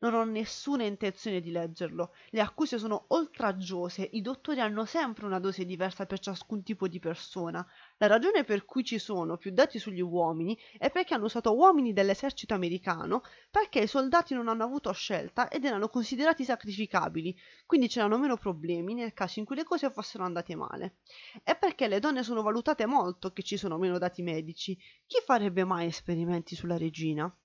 Non 0.00 0.14
ho 0.14 0.22
nessuna 0.24 0.84
intenzione 0.84 1.40
di 1.40 1.50
leggerlo. 1.50 2.14
Le 2.30 2.40
accuse 2.40 2.78
sono 2.78 3.06
oltraggiose, 3.08 4.08
i 4.12 4.20
dottori 4.20 4.60
hanno 4.60 4.84
sempre 4.84 5.26
una 5.26 5.40
dose 5.40 5.64
diversa 5.64 6.06
per 6.06 6.20
ciascun 6.20 6.62
tipo 6.62 6.86
di 6.86 7.00
persona. 7.00 7.66
La 7.96 8.06
ragione 8.06 8.44
per 8.44 8.64
cui 8.64 8.84
ci 8.84 9.00
sono 9.00 9.36
più 9.36 9.50
dati 9.50 9.80
sugli 9.80 10.00
uomini 10.00 10.56
è 10.78 10.92
perché 10.92 11.14
hanno 11.14 11.24
usato 11.24 11.52
uomini 11.52 11.92
dell'esercito 11.92 12.54
americano, 12.54 13.22
perché 13.50 13.80
i 13.80 13.88
soldati 13.88 14.34
non 14.34 14.46
hanno 14.46 14.62
avuto 14.62 14.92
scelta 14.92 15.48
ed 15.48 15.64
erano 15.64 15.88
considerati 15.88 16.44
sacrificabili, 16.44 17.36
quindi 17.66 17.88
c'erano 17.88 18.18
meno 18.18 18.36
problemi 18.36 18.94
nel 18.94 19.12
caso 19.12 19.40
in 19.40 19.44
cui 19.44 19.56
le 19.56 19.64
cose 19.64 19.90
fossero 19.90 20.22
andate 20.22 20.54
male. 20.54 20.98
E 21.42 21.56
perché 21.56 21.88
le 21.88 21.98
donne 21.98 22.22
sono 22.22 22.42
valutate 22.42 22.86
molto 22.86 23.32
che 23.32 23.42
ci 23.42 23.56
sono 23.56 23.78
meno 23.78 23.98
dati 23.98 24.22
medici. 24.22 24.78
Chi 25.06 25.20
farebbe 25.24 25.64
mai 25.64 25.86
esperimenti 25.88 26.54
sulla 26.54 26.76
regina? 26.76 27.36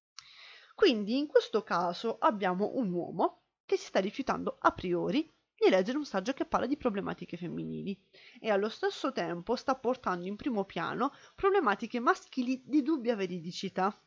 Quindi 0.74 1.18
in 1.18 1.28
questo 1.28 1.64
caso 1.64 2.18
abbiamo 2.20 2.72
un 2.76 2.92
uomo 2.92 3.44
che 3.66 3.78
si 3.78 3.86
sta 3.86 4.00
rifiutando 4.00 4.58
a 4.60 4.72
priori 4.72 5.32
di 5.56 5.70
leggere 5.70 5.98
un 5.98 6.06
saggio 6.06 6.34
che 6.34 6.46
parla 6.46 6.66
di 6.66 6.78
problematiche 6.78 7.38
femminili 7.38 7.98
e 8.40 8.50
allo 8.50 8.70
stesso 8.70 9.12
tempo 9.12 9.56
sta 9.56 9.76
portando 9.76 10.26
in 10.26 10.36
primo 10.36 10.66
piano 10.66 11.14
problematiche 11.36 12.00
maschili 12.00 12.62
di 12.66 12.82
dubbia 12.82 13.16
veridicità. 13.16 13.98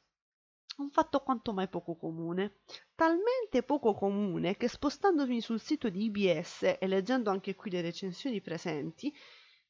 Un 0.79 0.91
fatto 0.91 1.21
quanto 1.21 1.55
mai 1.55 1.69
poco 1.69 1.97
comune. 1.97 2.59
Talmente 2.95 3.63
poco 3.63 3.95
comune 3.95 4.57
che 4.57 4.69
spostandomi 4.69 5.41
sul 5.41 5.61
sito 5.61 5.89
di 5.89 6.05
IBS 6.05 6.77
e 6.79 6.87
leggendo 6.87 7.31
anche 7.31 7.55
qui 7.55 7.71
le 7.71 7.81
recensioni 7.81 8.43
presenti, 8.43 9.11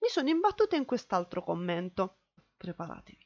mi 0.01 0.09
sono 0.09 0.29
imbattuta 0.29 0.75
in 0.75 0.85
quest'altro 0.85 1.45
commento. 1.45 2.23
Preparatevi. 2.57 3.26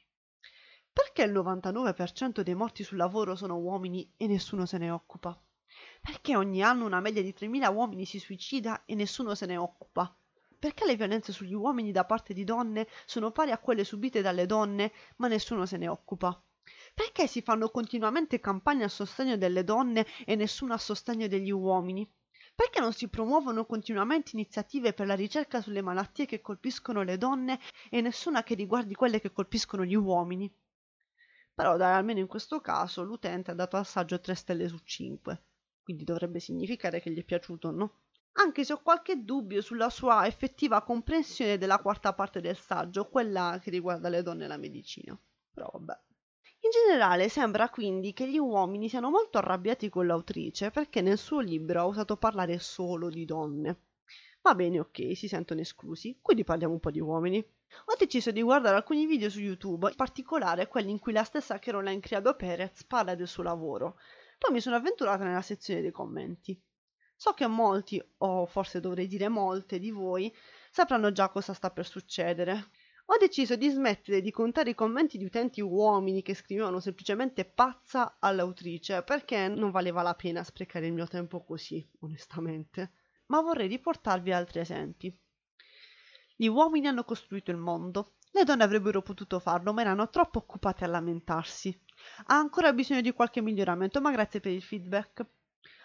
Perché 0.93 1.23
il 1.23 1.31
99% 1.31 2.41
dei 2.41 2.53
morti 2.53 2.83
sul 2.83 2.97
lavoro 2.97 3.35
sono 3.35 3.57
uomini 3.57 4.11
e 4.17 4.27
nessuno 4.27 4.65
se 4.65 4.77
ne 4.77 4.89
occupa? 4.89 5.41
Perché 6.01 6.35
ogni 6.35 6.61
anno 6.61 6.85
una 6.85 6.99
media 6.99 7.21
di 7.21 7.33
3.000 7.33 7.73
uomini 7.73 8.05
si 8.05 8.19
suicida 8.19 8.83
e 8.83 8.95
nessuno 8.95 9.33
se 9.33 9.45
ne 9.45 9.55
occupa? 9.55 10.13
Perché 10.59 10.85
le 10.85 10.97
violenze 10.97 11.31
sugli 11.31 11.53
uomini 11.53 11.91
da 11.91 12.05
parte 12.05 12.33
di 12.33 12.43
donne 12.43 12.87
sono 13.05 13.31
pari 13.31 13.51
a 13.51 13.57
quelle 13.57 13.85
subite 13.85 14.21
dalle 14.21 14.45
donne, 14.45 14.91
ma 15.15 15.27
nessuno 15.27 15.65
se 15.65 15.77
ne 15.77 15.87
occupa? 15.87 16.43
Perché 16.93 17.25
si 17.25 17.41
fanno 17.41 17.69
continuamente 17.69 18.39
campagne 18.39 18.83
a 18.83 18.89
sostegno 18.89 19.37
delle 19.37 19.63
donne 19.63 20.05
e 20.25 20.35
nessuno 20.35 20.73
a 20.73 20.77
sostegno 20.77 21.27
degli 21.27 21.51
uomini? 21.51 22.05
Perché 22.53 22.81
non 22.81 22.91
si 22.91 23.07
promuovono 23.07 23.65
continuamente 23.65 24.31
iniziative 24.33 24.93
per 24.93 25.07
la 25.07 25.15
ricerca 25.15 25.61
sulle 25.61 25.81
malattie 25.81 26.25
che 26.25 26.41
colpiscono 26.41 27.01
le 27.01 27.17
donne 27.17 27.59
e 27.89 28.01
nessuna 28.01 28.43
che 28.43 28.55
riguardi 28.55 28.93
quelle 28.93 29.21
che 29.21 29.31
colpiscono 29.31 29.85
gli 29.85 29.95
uomini? 29.95 30.53
Però 31.53 31.77
dai, 31.77 31.93
almeno 31.93 32.19
in 32.19 32.27
questo 32.27 32.59
caso 32.61 33.03
l'utente 33.03 33.51
ha 33.51 33.53
dato 33.53 33.77
al 33.77 33.85
saggio 33.85 34.19
3 34.19 34.35
stelle 34.35 34.67
su 34.67 34.79
5, 34.83 35.43
quindi 35.83 36.03
dovrebbe 36.03 36.39
significare 36.39 37.01
che 37.01 37.11
gli 37.11 37.19
è 37.19 37.23
piaciuto, 37.23 37.71
no? 37.71 37.99
Anche 38.33 38.63
se 38.63 38.73
ho 38.73 38.81
qualche 38.81 39.23
dubbio 39.23 39.61
sulla 39.61 39.89
sua 39.89 40.25
effettiva 40.25 40.83
comprensione 40.83 41.57
della 41.57 41.79
quarta 41.79 42.13
parte 42.13 42.39
del 42.41 42.57
saggio, 42.57 43.09
quella 43.09 43.59
che 43.61 43.69
riguarda 43.69 44.09
le 44.09 44.21
donne 44.23 44.45
e 44.45 44.47
la 44.47 44.57
medicina. 44.57 45.19
Però 45.53 45.69
vabbè. 45.71 45.99
In 46.63 46.69
generale 46.69 47.27
sembra 47.27 47.69
quindi 47.69 48.13
che 48.13 48.29
gli 48.29 48.37
uomini 48.37 48.87
siano 48.87 49.09
molto 49.09 49.37
arrabbiati 49.39 49.89
con 49.89 50.05
l'autrice 50.05 50.71
perché 50.71 51.01
nel 51.01 51.17
suo 51.17 51.39
libro 51.39 51.79
ha 51.81 51.85
usato 51.85 52.17
parlare 52.17 52.59
solo 52.59 53.09
di 53.09 53.25
donne. 53.25 53.81
Va 54.41 54.55
bene, 54.55 54.79
ok, 54.79 55.15
si 55.15 55.27
sentono 55.27 55.61
esclusi, 55.61 56.19
quindi 56.21 56.43
parliamo 56.43 56.73
un 56.73 56.79
po' 56.79 56.91
di 56.91 56.99
uomini. 56.99 57.43
Ho 57.85 57.95
deciso 57.97 58.31
di 58.31 58.41
guardare 58.41 58.75
alcuni 58.75 59.05
video 59.05 59.29
su 59.29 59.39
YouTube, 59.39 59.89
in 59.89 59.95
particolare 59.95 60.67
quelli 60.67 60.89
in 60.91 60.99
cui 60.99 61.13
la 61.13 61.23
stessa 61.23 61.59
Caroline 61.59 61.99
Criado 61.99 62.35
Perez 62.35 62.83
parla 62.85 63.15
del 63.15 63.27
suo 63.27 63.43
lavoro. 63.43 63.97
Poi 64.37 64.51
mi 64.53 64.61
sono 64.61 64.75
avventurata 64.75 65.23
nella 65.23 65.41
sezione 65.41 65.81
dei 65.81 65.91
commenti. 65.91 66.59
So 67.15 67.33
che 67.33 67.47
molti, 67.47 68.01
o 68.17 68.45
forse 68.45 68.79
dovrei 68.79 69.07
dire 69.07 69.29
molte 69.29 69.79
di 69.79 69.91
voi, 69.91 70.33
sapranno 70.71 71.11
già 71.11 71.29
cosa 71.29 71.53
sta 71.53 71.69
per 71.71 71.85
succedere. 71.85 72.69
Ho 73.05 73.17
deciso 73.17 73.55
di 73.55 73.69
smettere 73.69 74.21
di 74.21 74.31
contare 74.31 74.71
i 74.71 74.75
commenti 74.75 75.17
di 75.17 75.25
utenti 75.25 75.61
uomini 75.61 76.21
che 76.21 76.33
scrivevano 76.33 76.79
semplicemente 76.79 77.45
pazza 77.45 78.17
all'autrice, 78.19 79.03
perché 79.03 79.47
non 79.47 79.71
valeva 79.71 80.01
la 80.01 80.15
pena 80.15 80.43
sprecare 80.43 80.87
il 80.87 80.93
mio 80.93 81.07
tempo 81.07 81.43
così, 81.43 81.87
onestamente 81.99 82.93
ma 83.31 83.41
vorrei 83.41 83.69
riportarvi 83.69 84.33
altri 84.33 84.59
esempi. 84.59 85.17
Gli 86.41 86.47
uomini 86.47 86.87
hanno 86.87 87.03
costruito 87.03 87.51
il 87.51 87.57
mondo. 87.57 88.13
Le 88.31 88.43
donne 88.43 88.63
avrebbero 88.63 89.03
potuto 89.03 89.37
farlo, 89.37 89.73
ma 89.73 89.81
erano 89.81 90.09
troppo 90.09 90.39
occupate 90.39 90.83
a 90.83 90.87
lamentarsi. 90.87 91.79
Ha 92.25 92.35
ancora 92.35 92.73
bisogno 92.73 93.01
di 93.01 93.11
qualche 93.11 93.41
miglioramento, 93.41 94.01
ma 94.01 94.09
grazie 94.09 94.39
per 94.39 94.51
il 94.51 94.63
feedback. 94.63 95.23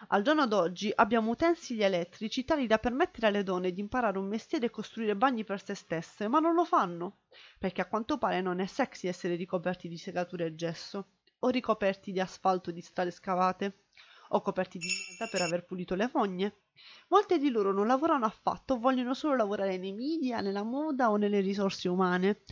Al 0.09 0.23
giorno 0.23 0.47
d'oggi 0.47 0.91
abbiamo 0.95 1.33
utensili 1.33 1.83
elettrici 1.83 2.47
tali 2.47 2.67
da 2.67 2.79
permettere 2.79 3.27
alle 3.27 3.43
donne 3.43 3.71
di 3.71 3.81
imparare 3.83 4.17
un 4.17 4.29
mestiere 4.29 4.65
e 4.65 4.71
costruire 4.71 5.15
bagni 5.15 5.45
per 5.45 5.63
se 5.63 5.75
stesse, 5.75 6.27
ma 6.27 6.39
non 6.39 6.55
lo 6.55 6.65
fanno, 6.65 7.19
perché 7.59 7.83
a 7.83 7.87
quanto 7.87 8.17
pare 8.17 8.41
non 8.41 8.59
è 8.59 8.65
sexy 8.65 9.09
essere 9.09 9.35
ricoperti 9.35 9.89
di 9.89 9.99
segature 9.99 10.47
e 10.47 10.55
gesso. 10.55 11.09
o 11.41 11.49
ricoperti 11.51 12.13
di 12.13 12.21
asfalto 12.21 12.71
di 12.71 12.81
strade 12.81 13.11
scavate, 13.11 13.81
o 14.31 14.41
coperti 14.41 14.79
di 14.79 14.87
merda 14.87 15.31
per 15.31 15.43
aver 15.43 15.65
pulito 15.65 15.95
le 15.95 16.09
fogne. 16.09 16.61
Molte 17.09 17.39
di 17.39 17.51
loro 17.51 17.73
non 17.73 17.87
lavorano 17.87 18.27
affatto, 18.27 18.79
vogliono 18.79 19.15
solo 19.15 19.37
lavorare 19.37 19.79
nei 19.79 19.93
media, 19.93 20.41
nella 20.41 20.63
moda 20.63 21.11
o 21.11 21.17
nelle 21.17 21.41
risorse 21.41 21.89
umane. 21.89 22.43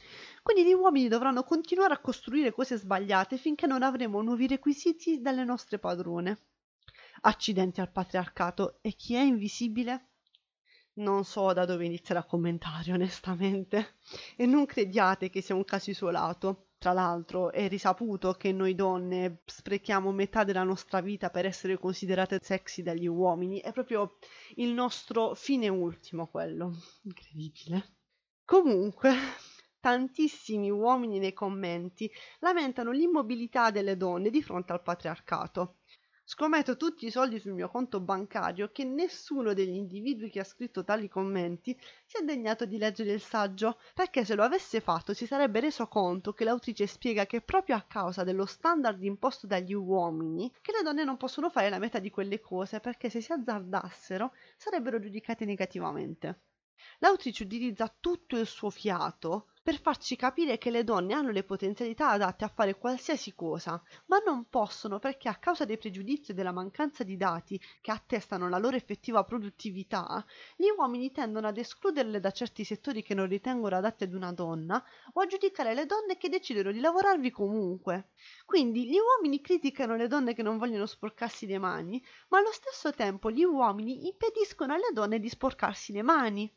Quindi 0.42 0.64
gli 0.64 0.72
uomini 0.72 1.08
dovranno 1.08 1.42
continuare 1.42 1.94
a 1.94 2.00
costruire 2.00 2.52
cose 2.52 2.76
sbagliate 2.76 3.36
finché 3.36 3.66
non 3.66 3.82
avremo 3.82 4.22
nuovi 4.22 4.46
requisiti 4.46 5.20
dalle 5.20 5.44
nostre 5.44 5.78
padrone. 5.78 6.38
Accidenti 7.22 7.80
al 7.80 7.90
patriarcato. 7.90 8.78
E 8.80 8.92
chi 8.92 9.14
è 9.14 9.20
invisibile? 9.20 10.08
Non 10.94 11.24
so 11.24 11.52
da 11.52 11.64
dove 11.64 11.84
iniziare 11.84 12.20
a 12.20 12.24
commentare, 12.24 12.92
onestamente. 12.92 13.96
E 14.36 14.46
non 14.46 14.66
crediate 14.66 15.30
che 15.30 15.40
sia 15.40 15.54
un 15.54 15.64
caso 15.64 15.90
isolato. 15.90 16.68
Tra 16.84 16.92
l'altro 16.92 17.50
è 17.50 17.66
risaputo 17.66 18.34
che 18.34 18.52
noi 18.52 18.74
donne 18.74 19.38
sprechiamo 19.46 20.12
metà 20.12 20.44
della 20.44 20.64
nostra 20.64 21.00
vita 21.00 21.30
per 21.30 21.46
essere 21.46 21.78
considerate 21.78 22.40
sexy 22.42 22.82
dagli 22.82 23.06
uomini. 23.06 23.58
È 23.60 23.72
proprio 23.72 24.18
il 24.56 24.68
nostro 24.68 25.32
fine 25.32 25.68
ultimo 25.68 26.26
quello. 26.26 26.74
Incredibile. 27.04 27.94
Comunque, 28.44 29.14
tantissimi 29.80 30.70
uomini 30.70 31.18
nei 31.18 31.32
commenti 31.32 32.12
lamentano 32.40 32.90
l'immobilità 32.90 33.70
delle 33.70 33.96
donne 33.96 34.28
di 34.28 34.42
fronte 34.42 34.74
al 34.74 34.82
patriarcato. 34.82 35.76
Scommetto 36.26 36.78
tutti 36.78 37.04
i 37.04 37.10
soldi 37.10 37.38
sul 37.38 37.52
mio 37.52 37.68
conto 37.68 38.00
bancario 38.00 38.70
che 38.72 38.82
nessuno 38.82 39.52
degli 39.52 39.74
individui 39.74 40.30
che 40.30 40.40
ha 40.40 40.44
scritto 40.44 40.82
tali 40.82 41.06
commenti 41.06 41.78
si 42.06 42.16
è 42.16 42.24
degnato 42.24 42.64
di 42.64 42.78
leggere 42.78 43.12
il 43.12 43.20
saggio, 43.20 43.78
perché 43.92 44.24
se 44.24 44.34
lo 44.34 44.42
avesse 44.42 44.80
fatto 44.80 45.12
si 45.12 45.26
sarebbe 45.26 45.60
reso 45.60 45.86
conto 45.86 46.32
che 46.32 46.44
l'autrice 46.44 46.86
spiega 46.86 47.26
che 47.26 47.42
proprio 47.42 47.76
a 47.76 47.82
causa 47.82 48.24
dello 48.24 48.46
standard 48.46 49.02
imposto 49.02 49.46
dagli 49.46 49.74
uomini 49.74 50.50
che 50.62 50.72
le 50.72 50.82
donne 50.82 51.04
non 51.04 51.18
possono 51.18 51.50
fare 51.50 51.68
la 51.68 51.78
metà 51.78 51.98
di 51.98 52.08
quelle 52.08 52.40
cose 52.40 52.80
perché 52.80 53.10
se 53.10 53.20
si 53.20 53.30
azzardassero 53.30 54.32
sarebbero 54.56 54.98
giudicate 55.00 55.44
negativamente. 55.44 56.40
L'autrice 57.00 57.42
utilizza 57.42 57.94
tutto 58.00 58.38
il 58.38 58.46
suo 58.46 58.70
fiato 58.70 59.48
per 59.64 59.80
farci 59.80 60.14
capire 60.14 60.58
che 60.58 60.70
le 60.70 60.84
donne 60.84 61.14
hanno 61.14 61.30
le 61.30 61.42
potenzialità 61.42 62.10
adatte 62.10 62.44
a 62.44 62.52
fare 62.54 62.76
qualsiasi 62.76 63.34
cosa, 63.34 63.82
ma 64.08 64.18
non 64.18 64.50
possono 64.50 64.98
perché 64.98 65.30
a 65.30 65.36
causa 65.36 65.64
dei 65.64 65.78
pregiudizi 65.78 66.32
e 66.32 66.34
della 66.34 66.52
mancanza 66.52 67.02
di 67.02 67.16
dati 67.16 67.58
che 67.80 67.90
attestano 67.90 68.50
la 68.50 68.58
loro 68.58 68.76
effettiva 68.76 69.24
produttività, 69.24 70.22
gli 70.54 70.66
uomini 70.76 71.10
tendono 71.12 71.46
ad 71.48 71.56
escluderle 71.56 72.20
da 72.20 72.30
certi 72.30 72.62
settori 72.62 73.02
che 73.02 73.14
non 73.14 73.26
ritengono 73.26 73.76
adatti 73.76 74.04
ad 74.04 74.12
una 74.12 74.32
donna 74.34 74.84
o 75.14 75.20
a 75.22 75.26
giudicare 75.26 75.72
le 75.72 75.86
donne 75.86 76.18
che 76.18 76.28
decidono 76.28 76.70
di 76.70 76.80
lavorarvi 76.80 77.30
comunque. 77.30 78.10
Quindi 78.44 78.86
gli 78.86 78.98
uomini 78.98 79.40
criticano 79.40 79.96
le 79.96 80.08
donne 80.08 80.34
che 80.34 80.42
non 80.42 80.58
vogliono 80.58 80.84
sporcarsi 80.84 81.46
le 81.46 81.56
mani, 81.56 82.04
ma 82.28 82.36
allo 82.36 82.52
stesso 82.52 82.92
tempo 82.92 83.30
gli 83.30 83.44
uomini 83.44 84.08
impediscono 84.08 84.74
alle 84.74 84.90
donne 84.92 85.18
di 85.18 85.28
sporcarsi 85.30 85.94
le 85.94 86.02
mani. 86.02 86.54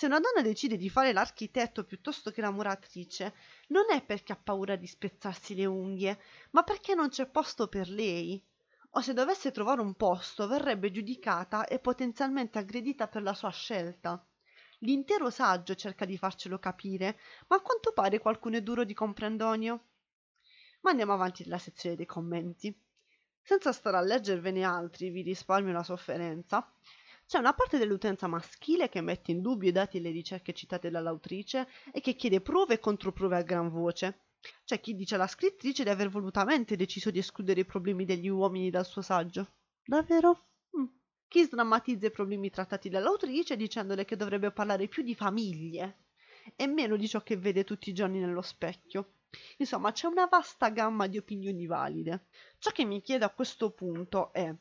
Se 0.00 0.06
una 0.06 0.18
donna 0.18 0.40
decide 0.40 0.78
di 0.78 0.88
fare 0.88 1.12
l'architetto 1.12 1.84
piuttosto 1.84 2.30
che 2.30 2.40
la 2.40 2.50
muratrice, 2.50 3.34
non 3.66 3.84
è 3.90 4.02
perché 4.02 4.32
ha 4.32 4.40
paura 4.42 4.74
di 4.74 4.86
spezzarsi 4.86 5.54
le 5.54 5.66
unghie, 5.66 6.18
ma 6.52 6.62
perché 6.62 6.94
non 6.94 7.10
c'è 7.10 7.26
posto 7.26 7.68
per 7.68 7.90
lei. 7.90 8.42
O 8.92 9.02
se 9.02 9.12
dovesse 9.12 9.50
trovare 9.50 9.82
un 9.82 9.92
posto, 9.96 10.48
verrebbe 10.48 10.90
giudicata 10.90 11.66
e 11.66 11.80
potenzialmente 11.80 12.56
aggredita 12.56 13.08
per 13.08 13.20
la 13.20 13.34
sua 13.34 13.50
scelta. 13.50 14.26
L'intero 14.78 15.28
saggio 15.28 15.74
cerca 15.74 16.06
di 16.06 16.16
farcelo 16.16 16.58
capire, 16.58 17.18
ma 17.48 17.56
a 17.56 17.60
quanto 17.60 17.92
pare 17.92 18.20
qualcuno 18.20 18.56
è 18.56 18.62
duro 18.62 18.84
di 18.84 18.94
comprendonio. 18.94 19.84
Ma 20.80 20.92
andiamo 20.92 21.12
avanti 21.12 21.42
nella 21.42 21.58
sezione 21.58 21.94
dei 21.94 22.06
commenti. 22.06 22.74
Senza 23.42 23.70
stare 23.70 23.98
a 23.98 24.00
leggervene 24.00 24.64
altri, 24.64 25.10
vi 25.10 25.20
risparmio 25.20 25.74
la 25.74 25.82
sofferenza. 25.82 26.72
C'è 27.30 27.38
una 27.38 27.54
parte 27.54 27.78
dell'utenza 27.78 28.26
maschile 28.26 28.88
che 28.88 29.00
mette 29.00 29.30
in 29.30 29.40
dubbio 29.40 29.68
i 29.68 29.72
dati 29.72 29.98
e 29.98 30.00
le 30.00 30.10
ricerche 30.10 30.52
citate 30.52 30.90
dall'autrice 30.90 31.68
e 31.92 32.00
che 32.00 32.16
chiede 32.16 32.40
prove 32.40 32.74
e 32.74 32.80
controprove 32.80 33.36
a 33.36 33.42
gran 33.42 33.68
voce. 33.68 34.22
C'è 34.64 34.80
chi 34.80 34.96
dice 34.96 35.14
alla 35.14 35.28
scrittrice 35.28 35.84
di 35.84 35.90
aver 35.90 36.08
volutamente 36.08 36.74
deciso 36.74 37.12
di 37.12 37.20
escludere 37.20 37.60
i 37.60 37.64
problemi 37.64 38.04
degli 38.04 38.26
uomini 38.26 38.68
dal 38.68 38.84
suo 38.84 39.00
saggio. 39.00 39.46
Davvero? 39.84 40.48
Mm. 40.76 40.86
Chi 41.28 41.44
sdrammatizza 41.44 42.08
i 42.08 42.10
problemi 42.10 42.50
trattati 42.50 42.88
dall'autrice 42.88 43.56
dicendole 43.56 44.04
che 44.04 44.16
dovrebbe 44.16 44.50
parlare 44.50 44.88
più 44.88 45.04
di 45.04 45.14
famiglie 45.14 46.06
e 46.56 46.66
meno 46.66 46.96
di 46.96 47.06
ciò 47.06 47.22
che 47.22 47.36
vede 47.36 47.62
tutti 47.62 47.90
i 47.90 47.94
giorni 47.94 48.18
nello 48.18 48.42
specchio. 48.42 49.18
Insomma, 49.58 49.92
c'è 49.92 50.08
una 50.08 50.26
vasta 50.26 50.68
gamma 50.70 51.06
di 51.06 51.18
opinioni 51.18 51.66
valide. 51.66 52.26
Ciò 52.58 52.72
che 52.72 52.84
mi 52.84 53.00
chiedo 53.00 53.24
a 53.24 53.30
questo 53.30 53.70
punto 53.70 54.32
è 54.32 54.52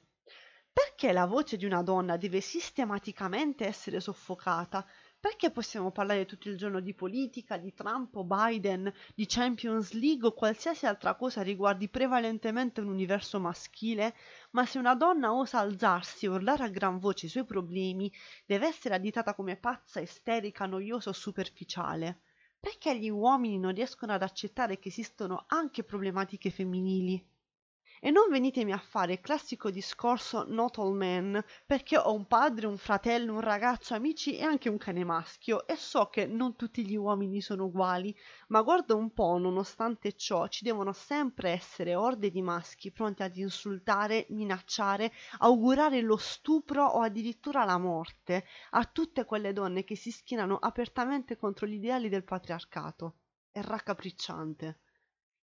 perché 1.00 1.14
la 1.16 1.26
voce 1.28 1.56
di 1.56 1.64
una 1.64 1.82
donna 1.82 2.18
deve 2.18 2.42
sistematicamente 2.42 3.66
essere 3.66 4.02
soffocata? 4.02 4.86
Perché 5.18 5.50
possiamo 5.50 5.92
parlare 5.92 6.26
tutto 6.26 6.50
il 6.50 6.58
giorno 6.58 6.82
di 6.82 6.94
politica, 6.94 7.56
di 7.56 7.74
Trump 7.74 8.18
o 8.18 8.26
Biden, 8.26 8.92
di 9.16 9.26
Champions 9.26 9.94
League 9.94 10.28
o 10.28 10.34
qualsiasi 10.34 10.88
altra 10.88 11.16
cosa 11.16 11.42
riguardi 11.42 11.88
prevalentemente 11.88 12.82
un 12.82 12.90
universo 12.90 13.40
maschile, 13.40 14.14
ma 14.52 14.66
se 14.66 14.78
una 14.78 14.94
donna 14.94 15.34
osa 15.34 15.60
alzarsi 15.60 16.26
e 16.26 16.30
urlare 16.30 16.66
a 16.66 16.70
gran 16.70 17.00
voce 17.00 17.28
i 17.28 17.30
suoi 17.30 17.46
problemi, 17.46 18.12
deve 18.46 18.68
essere 18.68 18.96
additata 18.96 19.34
come 19.36 19.56
pazza, 19.56 20.02
isterica, 20.02 20.66
noiosa 20.66 21.12
o 21.12 21.14
superficiale? 21.14 22.24
Perché 22.60 23.00
gli 23.00 23.10
uomini 23.10 23.58
non 23.58 23.74
riescono 23.74 24.12
ad 24.12 24.22
accettare 24.22 24.80
che 24.80 24.90
esistono 24.90 25.46
anche 25.48 25.86
problematiche 25.86 26.50
femminili? 26.50 27.26
E 28.02 28.12
non 28.12 28.30
venitemi 28.30 28.74
a 28.74 28.78
fare 28.78 29.14
il 29.14 29.22
classico 29.22 29.70
discorso 29.70 30.44
not 30.48 30.78
all 30.80 30.94
men, 30.96 31.42
perché 31.66 31.98
ho 31.98 32.14
un 32.14 32.28
padre, 32.28 32.68
un 32.68 32.78
fratello, 32.78 33.34
un 33.34 33.40
ragazzo, 33.42 33.94
amici 33.94 34.36
e 34.38 34.44
anche 34.44 34.68
un 34.68 34.78
cane 34.78 35.04
maschio 35.06 35.66
e 35.66 35.76
so 35.78 36.08
che 36.10 36.26
non 36.26 36.56
tutti 36.58 36.86
gli 36.86 36.96
uomini 36.96 37.40
sono 37.42 37.66
uguali, 37.66 38.14
ma 38.48 38.62
guarda 38.62 38.96
un 38.96 39.14
po', 39.14 39.38
nonostante 39.38 40.14
ciò, 40.14 40.48
ci 40.48 40.64
devono 40.66 40.92
sempre 40.94 41.52
essere 41.52 41.96
orde 41.96 42.30
di 42.30 42.42
maschi 42.42 42.92
pronti 42.92 43.24
ad 43.24 43.36
insultare, 43.38 44.26
minacciare, 44.30 45.12
augurare 45.40 46.02
lo 46.02 46.18
stupro 46.18 46.86
o 46.86 47.02
addirittura 47.02 47.64
la 47.66 47.78
morte 47.78 48.46
a 48.72 48.84
tutte 48.86 49.26
quelle 49.26 49.54
donne 49.54 49.84
che 49.84 49.96
si 49.96 50.12
schienano 50.12 50.58
apertamente 50.58 51.38
contro 51.38 51.66
gli 51.68 51.74
ideali 51.76 52.10
del 52.10 52.24
patriarcato. 52.24 53.16
È 53.52 53.62
raccapricciante. 53.62 54.80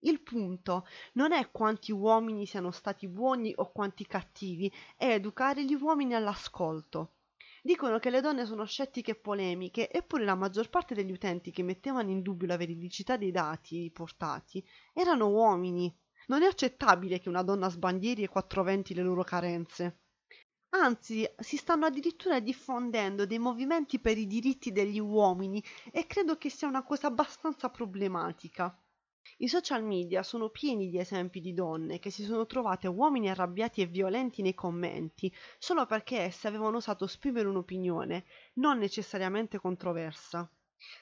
Il 0.07 0.21
punto 0.21 0.87
non 1.15 1.33
è 1.33 1.51
quanti 1.51 1.91
uomini 1.91 2.47
siano 2.47 2.71
stati 2.71 3.09
buoni 3.09 3.53
o 3.57 3.73
quanti 3.73 4.07
cattivi, 4.07 4.73
è 4.97 5.11
educare 5.11 5.65
gli 5.65 5.75
uomini 5.75 6.15
all'ascolto. 6.15 7.15
Dicono 7.61 7.99
che 7.99 8.11
le 8.11 8.21
donne 8.21 8.47
sono 8.47 8.65
scettiche 8.67 9.11
e 9.11 9.17
polemiche, 9.17 9.91
eppure 9.91 10.25
la 10.25 10.37
maggior 10.37 10.71
parte 10.71 10.95
degli 10.95 11.11
utenti 11.11 11.51
che 11.51 11.65
mettevano 11.65 12.11
in 12.11 12.23
dubbio 12.23 12.47
la 12.47 12.57
veridicità 12.57 13.17
dei 13.17 13.33
dati 13.33 13.91
portati 13.93 14.65
erano 14.93 15.27
uomini. 15.29 15.93
Non 16.29 16.45
è 16.45 16.47
accettabile 16.47 17.19
che 17.19 17.29
una 17.29 17.43
donna 17.43 17.69
sbandieri 17.69 18.23
e 18.23 18.29
420 18.29 18.95
le 18.95 19.03
loro 19.03 19.25
carenze. 19.25 20.03
Anzi, 20.69 21.29
si 21.41 21.57
stanno 21.57 21.87
addirittura 21.87 22.39
diffondendo 22.39 23.27
dei 23.27 23.41
movimenti 23.41 23.99
per 23.99 24.17
i 24.19 24.29
diritti 24.29 24.71
degli 24.71 25.01
uomini 25.01 25.61
e 25.91 26.07
credo 26.07 26.37
che 26.37 26.49
sia 26.49 26.69
una 26.69 26.85
cosa 26.85 27.09
abbastanza 27.09 27.71
problematica. 27.71 28.81
I 29.39 29.49
social 29.49 29.83
media 29.83 30.23
sono 30.23 30.49
pieni 30.51 30.89
di 30.89 30.99
esempi 30.99 31.41
di 31.41 31.53
donne 31.53 31.99
che 31.99 32.11
si 32.11 32.23
sono 32.25 32.47
trovate 32.47 32.87
uomini 32.89 33.29
arrabbiati 33.29 33.81
e 33.81 33.87
violenti 33.87 34.43
nei 34.43 34.55
commenti 34.55 35.33
solo 35.59 35.87
perché 35.87 36.21
esse 36.21 36.49
avevano 36.49 36.77
osato 36.77 37.05
esprimere 37.05 37.49
un'opinione, 37.49 38.25
non 38.55 38.79
necessariamente 38.79 39.59
controversa. 39.59 40.51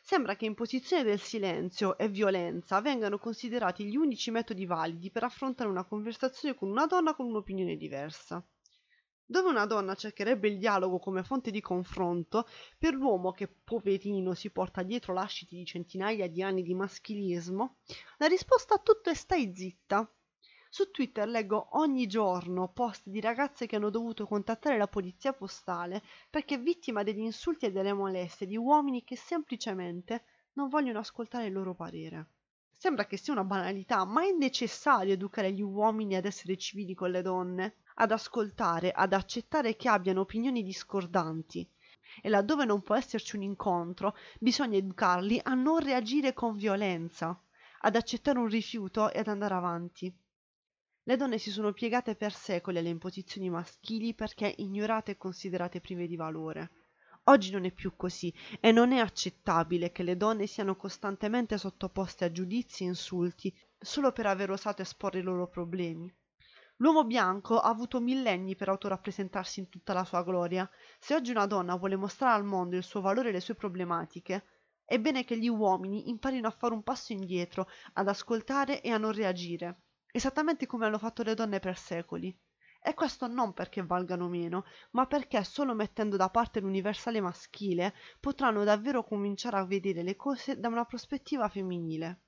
Sembra 0.01 0.37
che 0.37 0.45
imposizione 0.47 1.03
del 1.03 1.21
silenzio 1.21 1.99
e 1.99 2.09
violenza 2.09 2.81
vengano 2.81 3.19
considerati 3.19 3.85
gli 3.85 3.97
unici 3.97 4.31
metodi 4.31 4.67
validi 4.67 5.11
per 5.11 5.25
affrontare 5.25 5.69
una 5.69 5.85
conversazione 5.85 6.55
con 6.55 6.71
una 6.71 6.87
donna 6.87 7.15
con 7.15 7.27
un'opinione 7.27 7.77
diversa. 7.77 8.45
Dove 9.27 9.49
una 9.49 9.65
donna 9.65 9.95
cercherebbe 9.95 10.49
il 10.49 10.59
dialogo 10.59 10.99
come 10.99 11.25
fonte 11.25 11.51
di 11.51 11.63
confronto, 11.63 12.47
per 12.79 12.93
l'uomo 12.93 13.33
che 13.33 13.49
poverino 13.49 14.35
si 14.35 14.51
porta 14.51 14.83
dietro 14.83 15.15
lasciti 15.15 15.57
di 15.57 15.65
centinaia 15.65 16.29
di 16.29 16.43
anni 16.43 16.63
di 16.63 16.75
maschilismo, 16.75 17.79
la 18.19 18.27
risposta 18.27 18.75
a 18.75 18.79
tutto 18.79 19.09
è 19.09 19.15
stai 19.15 19.55
zitta. 19.55 20.07
Su 20.69 20.91
Twitter 20.91 21.27
leggo 21.27 21.69
ogni 21.79 22.07
giorno 22.07 22.71
post 22.73 23.09
di 23.09 23.21
ragazze 23.21 23.65
che 23.67 23.77
hanno 23.77 23.91
dovuto 23.91 24.27
contattare 24.27 24.77
la 24.77 24.89
polizia 24.89 25.33
postale 25.33 26.03
perché 26.29 26.59
vittima 26.59 27.03
degli 27.03 27.21
insulti 27.21 27.65
e 27.65 27.73
delle 27.73 27.93
molestie 27.95 28.47
di 28.47 28.59
uomini 28.59 29.05
che 29.05 29.17
semplicemente 29.17 30.25
non 30.55 30.69
vogliono 30.69 30.99
ascoltare 30.99 31.47
il 31.47 31.53
loro 31.53 31.75
parere. 31.75 32.27
Sembra 32.85 33.07
che 33.07 33.17
sia 33.17 33.33
una 33.33 33.45
banalità, 33.45 34.05
ma 34.05 34.27
è 34.27 34.31
necessario 34.33 35.15
educare 35.15 35.51
gli 35.53 35.63
uomini 35.63 36.17
ad 36.17 36.27
essere 36.27 36.59
civili 36.59 36.93
con 36.93 37.11
le 37.11 37.23
donne 37.23 37.77
ad 37.95 38.13
ascoltare, 38.13 38.93
ad 38.93 39.15
accettare 39.15 39.75
che 39.75 39.89
abbiano 39.89 40.21
opinioni 40.21 40.63
discordanti 40.63 41.67
e 42.21 42.29
laddove 42.29 42.67
non 42.67 42.83
può 42.83 42.95
esserci 42.95 43.37
un 43.37 43.43
incontro, 43.43 44.15
bisogna 44.39 44.77
educarli 44.77 45.41
a 45.43 45.55
non 45.55 45.79
reagire 45.79 46.35
con 46.35 46.57
violenza, 46.57 47.43
ad 47.81 47.97
accettare 47.97 48.39
un 48.39 48.49
rifiuto 48.49 49.11
e 49.11 49.21
ad 49.21 49.29
andare 49.29 49.55
avanti. 49.55 50.15
Le 51.05 51.17
donne 51.17 51.39
si 51.39 51.51
sono 51.51 51.73
piegate 51.73 52.17
per 52.17 52.35
secoli 52.35 52.77
alle 52.77 52.91
imposizioni 52.91 53.49
maschili 53.49 54.13
perché 54.13 54.55
ignorate 54.59 55.13
e 55.13 55.17
considerate 55.17 55.81
prive 55.81 56.07
di 56.07 56.17
valore. 56.17 56.71
Oggi 57.27 57.51
non 57.51 57.65
è 57.65 57.71
più 57.71 57.97
così 57.97 58.31
e 58.61 58.71
non 58.71 58.93
è 58.93 58.99
accettabile 58.99 59.93
che 59.93 60.03
le 60.03 60.19
donne 60.19 60.47
siano 60.47 60.77
costantemente 60.77 61.57
sottoposte 61.57 62.27
a 62.27 62.31
giudizi 62.31 62.85
e 62.85 62.89
insulti 62.89 63.57
solo 63.79 64.13
per 64.13 64.27
aver 64.27 64.51
osato 64.51 64.83
esporre 64.83 65.21
i 65.21 65.23
loro 65.23 65.49
problemi. 65.49 66.15
L'uomo 66.79 67.05
bianco 67.05 67.61
ha 67.61 67.71
avuto 67.71 67.99
millenni 67.99 68.57
per 68.57 68.69
autorappresentarsi 68.69 69.61
in 69.61 69.71
tutta 69.71 69.95
la 69.95 70.05
sua 70.05 70.23
gloria. 70.23 70.69
Se 70.99 71.15
oggi 71.15 71.31
una 71.31 71.47
donna 71.47 71.77
vuole 71.77 71.97
mostrare 71.97 72.35
al 72.35 72.45
mondo 72.45 72.77
il 72.77 72.83
suo 72.83 73.01
valore 73.01 73.31
e 73.31 73.33
le 73.33 73.41
sue 73.41 73.55
problematiche, 73.55 74.45
è 74.85 74.99
bene 74.99 75.25
che 75.25 75.39
gli 75.39 75.49
uomini 75.49 76.11
imparino 76.11 76.47
a 76.49 76.51
fare 76.51 76.75
un 76.75 76.83
passo 76.83 77.15
indietro, 77.15 77.69
ad 77.95 78.07
ascoltare 78.07 78.83
e 78.83 78.91
a 78.91 78.99
non 78.99 79.13
reagire, 79.13 79.85
esattamente 80.13 80.67
come 80.67 80.85
hanno 80.85 80.99
fatto 80.99 81.23
le 81.23 81.35
donne 81.35 81.59
per 81.59 81.79
secoli. 81.79 82.39
E 82.87 82.93
questo 82.93 83.27
non 83.27 83.55
perché 83.55 83.83
valgano 83.83 84.29
meno, 84.29 84.67
ma 84.91 85.07
perché 85.07 85.43
solo 85.43 85.73
mettendo 85.75 86.19
da 86.19 86.29
parte 86.29 86.61
l'universale 86.61 87.19
maschile 87.23 87.95
potranno 88.21 88.63
davvero 88.63 89.03
cominciare 89.03 89.57
a 89.57 89.65
vedere 89.65 90.03
le 90.03 90.17
cose 90.17 90.61
da 90.61 90.69
una 90.69 90.85
prospettiva 90.85 91.49
femminile. 91.49 92.25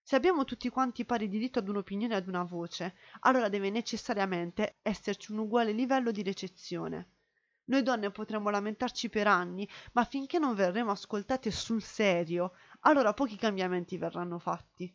Se 0.00 0.16
abbiamo 0.16 0.44
tutti 0.44 0.70
quanti 0.70 1.04
pari 1.04 1.28
diritto 1.28 1.58
ad 1.58 1.68
un'opinione 1.68 2.14
e 2.14 2.16
ad 2.16 2.26
una 2.26 2.42
voce, 2.42 2.94
allora 3.20 3.50
deve 3.50 3.68
necessariamente 3.68 4.78
esserci 4.80 5.30
un 5.30 5.40
uguale 5.40 5.72
livello 5.72 6.10
di 6.10 6.22
recezione. 6.22 7.10
Noi 7.64 7.82
donne 7.82 8.10
potremo 8.10 8.48
lamentarci 8.48 9.10
per 9.10 9.26
anni, 9.26 9.68
ma 9.92 10.06
finché 10.06 10.38
non 10.38 10.54
verremo 10.54 10.90
ascoltate 10.90 11.50
sul 11.50 11.82
serio, 11.82 12.52
allora 12.80 13.12
pochi 13.12 13.36
cambiamenti 13.36 13.98
verranno 13.98 14.38
fatti. 14.38 14.90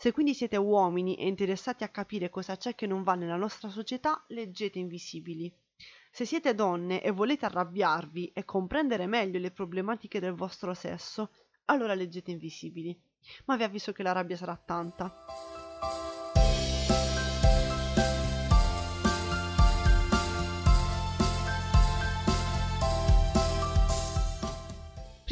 Se 0.00 0.12
quindi 0.12 0.32
siete 0.32 0.56
uomini 0.56 1.16
e 1.16 1.26
interessati 1.26 1.82
a 1.82 1.88
capire 1.88 2.30
cosa 2.30 2.56
c'è 2.56 2.76
che 2.76 2.86
non 2.86 3.02
va 3.02 3.16
nella 3.16 3.34
nostra 3.34 3.68
società, 3.68 4.22
leggete 4.28 4.78
Invisibili. 4.78 5.52
Se 6.12 6.24
siete 6.24 6.54
donne 6.54 7.02
e 7.02 7.10
volete 7.10 7.46
arrabbiarvi 7.46 8.30
e 8.32 8.44
comprendere 8.44 9.08
meglio 9.08 9.40
le 9.40 9.50
problematiche 9.50 10.20
del 10.20 10.34
vostro 10.34 10.72
sesso, 10.72 11.32
allora 11.64 11.94
leggete 11.94 12.30
Invisibili. 12.30 12.96
Ma 13.46 13.56
vi 13.56 13.64
avviso 13.64 13.90
che 13.90 14.04
la 14.04 14.12
rabbia 14.12 14.36
sarà 14.36 14.56
tanta. 14.56 15.57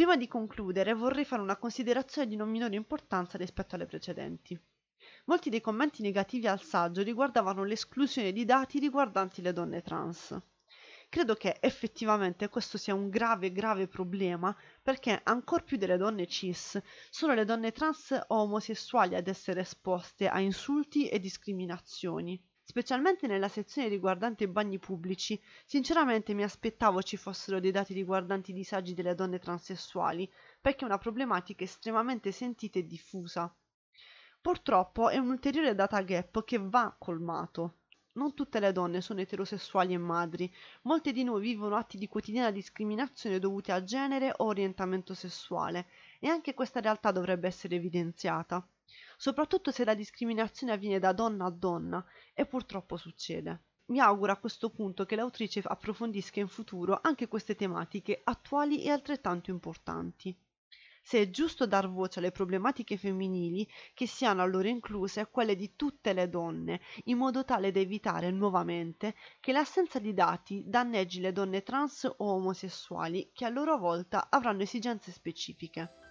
Prima 0.06 0.20
di 0.20 0.28
concludere 0.28 0.94
vorrei 0.94 1.24
fare 1.24 1.42
una 1.42 1.56
considerazione 1.56 2.28
di 2.28 2.36
non 2.36 2.48
minore 2.48 2.76
importanza 2.76 3.36
rispetto 3.36 3.74
alle 3.74 3.86
precedenti. 3.86 4.56
Molti 5.24 5.50
dei 5.50 5.60
commenti 5.60 6.00
negativi 6.00 6.46
al 6.46 6.62
saggio 6.62 7.02
riguardavano 7.02 7.64
l'esclusione 7.64 8.30
di 8.30 8.44
dati 8.44 8.78
riguardanti 8.78 9.42
le 9.42 9.52
donne 9.52 9.82
trans. 9.82 10.38
Credo 11.08 11.34
che 11.34 11.56
effettivamente 11.58 12.48
questo 12.48 12.78
sia 12.78 12.94
un 12.94 13.08
grave, 13.08 13.50
grave 13.50 13.88
problema 13.88 14.56
perché 14.80 15.22
ancor 15.24 15.64
più 15.64 15.76
delle 15.76 15.96
donne 15.96 16.28
cis 16.28 16.80
sono 17.10 17.34
le 17.34 17.44
donne 17.44 17.72
trans 17.72 18.12
o 18.28 18.42
omosessuali 18.42 19.16
ad 19.16 19.26
essere 19.26 19.62
esposte 19.62 20.28
a 20.28 20.38
insulti 20.38 21.08
e 21.08 21.18
discriminazioni 21.18 22.40
specialmente 22.68 23.28
nella 23.28 23.46
sezione 23.46 23.86
riguardante 23.86 24.42
i 24.42 24.48
bagni 24.48 24.80
pubblici. 24.80 25.40
Sinceramente 25.64 26.34
mi 26.34 26.42
aspettavo 26.42 27.00
ci 27.00 27.16
fossero 27.16 27.60
dei 27.60 27.70
dati 27.70 27.94
riguardanti 27.94 28.50
i 28.50 28.54
disagi 28.54 28.92
delle 28.92 29.14
donne 29.14 29.38
transessuali, 29.38 30.28
perché 30.60 30.80
è 30.80 30.88
una 30.88 30.98
problematica 30.98 31.62
estremamente 31.62 32.32
sentita 32.32 32.80
e 32.80 32.86
diffusa. 32.86 33.54
Purtroppo 34.40 35.08
è 35.10 35.16
un 35.16 35.28
ulteriore 35.28 35.76
data 35.76 36.02
gap 36.02 36.42
che 36.42 36.58
va 36.58 36.92
colmato. 36.98 37.76
Non 38.14 38.34
tutte 38.34 38.58
le 38.58 38.72
donne 38.72 39.00
sono 39.00 39.20
eterosessuali 39.20 39.92
e 39.92 39.98
madri, 39.98 40.52
molte 40.82 41.12
di 41.12 41.22
noi 41.22 41.40
vivono 41.40 41.76
atti 41.76 41.98
di 41.98 42.08
quotidiana 42.08 42.50
discriminazione 42.50 43.38
dovuti 43.38 43.70
a 43.70 43.84
genere 43.84 44.32
o 44.38 44.46
orientamento 44.46 45.14
sessuale, 45.14 45.86
e 46.18 46.26
anche 46.26 46.52
questa 46.52 46.80
realtà 46.80 47.12
dovrebbe 47.12 47.46
essere 47.46 47.76
evidenziata 47.76 48.68
soprattutto 49.16 49.70
se 49.70 49.84
la 49.84 49.94
discriminazione 49.94 50.72
avviene 50.72 50.98
da 50.98 51.12
donna 51.12 51.46
a 51.46 51.50
donna, 51.50 52.04
e 52.34 52.46
purtroppo 52.46 52.96
succede. 52.96 53.62
Mi 53.86 54.00
auguro 54.00 54.32
a 54.32 54.36
questo 54.38 54.70
punto 54.70 55.04
che 55.04 55.16
l'autrice 55.16 55.62
approfondisca 55.64 56.40
in 56.40 56.48
futuro 56.48 56.98
anche 57.02 57.28
queste 57.28 57.54
tematiche 57.54 58.20
attuali 58.24 58.82
e 58.82 58.90
altrettanto 58.90 59.50
importanti. 59.50 60.36
Se 61.00 61.20
è 61.20 61.30
giusto 61.30 61.68
dar 61.68 61.88
voce 61.88 62.18
alle 62.18 62.32
problematiche 62.32 62.96
femminili, 62.96 63.64
che 63.94 64.08
siano 64.08 64.42
allora 64.42 64.68
incluse 64.68 65.28
quelle 65.30 65.54
di 65.54 65.76
tutte 65.76 66.12
le 66.12 66.28
donne, 66.28 66.80
in 67.04 67.16
modo 67.16 67.44
tale 67.44 67.70
da 67.70 67.78
evitare 67.78 68.32
nuovamente 68.32 69.14
che 69.38 69.52
l'assenza 69.52 70.00
di 70.00 70.12
dati 70.12 70.64
danneggi 70.66 71.20
le 71.20 71.30
donne 71.30 71.62
trans 71.62 72.12
o 72.16 72.32
omosessuali, 72.32 73.30
che 73.32 73.44
a 73.44 73.50
loro 73.50 73.78
volta 73.78 74.26
avranno 74.28 74.62
esigenze 74.62 75.12
specifiche. 75.12 76.05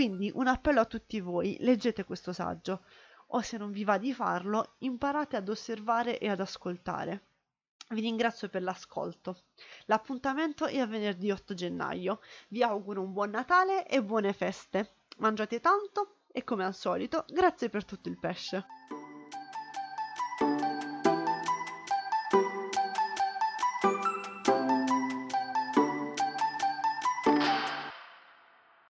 Quindi 0.00 0.32
un 0.34 0.46
appello 0.46 0.80
a 0.80 0.86
tutti 0.86 1.20
voi, 1.20 1.58
leggete 1.60 2.04
questo 2.04 2.32
saggio 2.32 2.84
o 3.32 3.42
se 3.42 3.58
non 3.58 3.70
vi 3.70 3.84
va 3.84 3.98
di 3.98 4.14
farlo, 4.14 4.76
imparate 4.78 5.36
ad 5.36 5.46
osservare 5.46 6.18
e 6.18 6.30
ad 6.30 6.40
ascoltare. 6.40 7.24
Vi 7.90 8.00
ringrazio 8.00 8.48
per 8.48 8.62
l'ascolto. 8.62 9.42
L'appuntamento 9.84 10.64
è 10.64 10.78
a 10.78 10.86
venerdì 10.86 11.30
8 11.30 11.52
gennaio. 11.52 12.20
Vi 12.48 12.62
auguro 12.62 13.02
un 13.02 13.12
buon 13.12 13.28
Natale 13.28 13.86
e 13.86 14.02
buone 14.02 14.32
feste. 14.32 15.00
Mangiate 15.18 15.60
tanto 15.60 16.20
e 16.32 16.44
come 16.44 16.64
al 16.64 16.74
solito, 16.74 17.26
grazie 17.28 17.68
per 17.68 17.84
tutto 17.84 18.08
il 18.08 18.18
pesce. 18.18 18.64